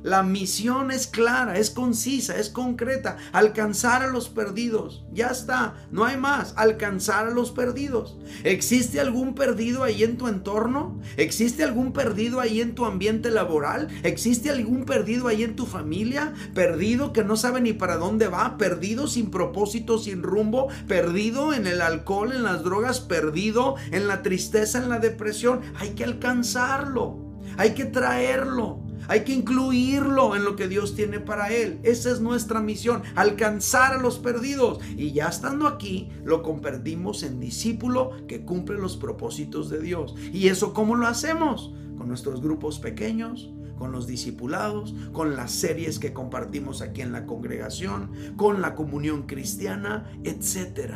La 0.05 0.21
misión 0.21 0.91
es 0.91 1.07
clara, 1.07 1.57
es 1.57 1.71
concisa, 1.71 2.37
es 2.37 2.51
concreta. 2.51 3.17
Alcanzar 3.31 4.03
a 4.03 4.07
los 4.07 4.29
perdidos. 4.29 5.03
Ya 5.11 5.29
está, 5.29 5.87
no 5.89 6.05
hay 6.05 6.15
más. 6.15 6.53
Alcanzar 6.57 7.25
a 7.25 7.31
los 7.31 7.49
perdidos. 7.49 8.15
¿Existe 8.43 8.99
algún 8.99 9.33
perdido 9.33 9.83
ahí 9.83 10.03
en 10.03 10.17
tu 10.17 10.27
entorno? 10.27 11.01
¿Existe 11.17 11.63
algún 11.63 11.91
perdido 11.91 12.39
ahí 12.39 12.61
en 12.61 12.75
tu 12.75 12.85
ambiente 12.85 13.31
laboral? 13.31 13.87
¿Existe 14.03 14.51
algún 14.51 14.85
perdido 14.85 15.27
ahí 15.27 15.43
en 15.43 15.55
tu 15.55 15.65
familia? 15.65 16.35
¿Perdido 16.53 17.11
que 17.11 17.23
no 17.23 17.35
sabe 17.35 17.59
ni 17.59 17.73
para 17.73 17.97
dónde 17.97 18.27
va? 18.27 18.59
¿Perdido 18.59 19.07
sin 19.07 19.31
propósito, 19.31 19.97
sin 19.97 20.21
rumbo? 20.21 20.67
¿Perdido 20.87 21.51
en 21.51 21.65
el 21.65 21.81
alcohol, 21.81 22.31
en 22.31 22.43
las 22.43 22.63
drogas? 22.63 22.99
¿Perdido 22.99 23.73
en 23.89 24.07
la 24.07 24.21
tristeza, 24.21 24.77
en 24.77 24.89
la 24.89 24.99
depresión? 24.99 25.61
Hay 25.79 25.95
que 25.95 26.03
alcanzarlo. 26.03 27.25
Hay 27.57 27.73
que 27.73 27.85
traerlo. 27.85 28.84
Hay 29.07 29.23
que 29.23 29.33
incluirlo 29.33 30.35
en 30.35 30.43
lo 30.43 30.55
que 30.55 30.67
Dios 30.67 30.95
tiene 30.95 31.19
para 31.19 31.49
él. 31.49 31.79
Esa 31.83 32.11
es 32.11 32.21
nuestra 32.21 32.59
misión, 32.59 33.03
alcanzar 33.15 33.93
a 33.93 34.01
los 34.01 34.19
perdidos. 34.19 34.79
Y 34.97 35.11
ya 35.11 35.27
estando 35.27 35.67
aquí, 35.67 36.09
lo 36.23 36.41
convertimos 36.41 37.23
en 37.23 37.39
discípulo 37.39 38.11
que 38.27 38.45
cumple 38.45 38.77
los 38.77 38.97
propósitos 38.97 39.69
de 39.69 39.79
Dios. 39.79 40.15
¿Y 40.33 40.47
eso 40.47 40.73
cómo 40.73 40.95
lo 40.95 41.07
hacemos? 41.07 41.73
Con 41.97 42.07
nuestros 42.07 42.41
grupos 42.41 42.79
pequeños, 42.79 43.53
con 43.77 43.91
los 43.91 44.07
discipulados, 44.07 44.95
con 45.11 45.35
las 45.35 45.51
series 45.51 45.99
que 45.99 46.13
compartimos 46.13 46.81
aquí 46.81 47.01
en 47.01 47.11
la 47.11 47.25
congregación, 47.25 48.11
con 48.35 48.61
la 48.61 48.75
comunión 48.75 49.23
cristiana, 49.23 50.11
etc. 50.23 50.93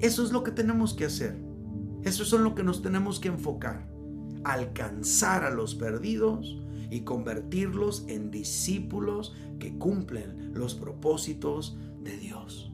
Eso 0.00 0.22
es 0.22 0.32
lo 0.32 0.42
que 0.42 0.50
tenemos 0.50 0.94
que 0.94 1.06
hacer. 1.06 1.38
Eso 2.02 2.22
es 2.22 2.32
en 2.32 2.44
lo 2.44 2.54
que 2.54 2.62
nos 2.62 2.82
tenemos 2.82 3.18
que 3.18 3.28
enfocar 3.28 3.97
alcanzar 4.44 5.44
a 5.44 5.50
los 5.50 5.74
perdidos 5.74 6.58
y 6.90 7.00
convertirlos 7.00 8.04
en 8.08 8.30
discípulos 8.30 9.34
que 9.58 9.76
cumplen 9.78 10.52
los 10.54 10.74
propósitos 10.74 11.76
de 12.00 12.16
Dios. 12.16 12.67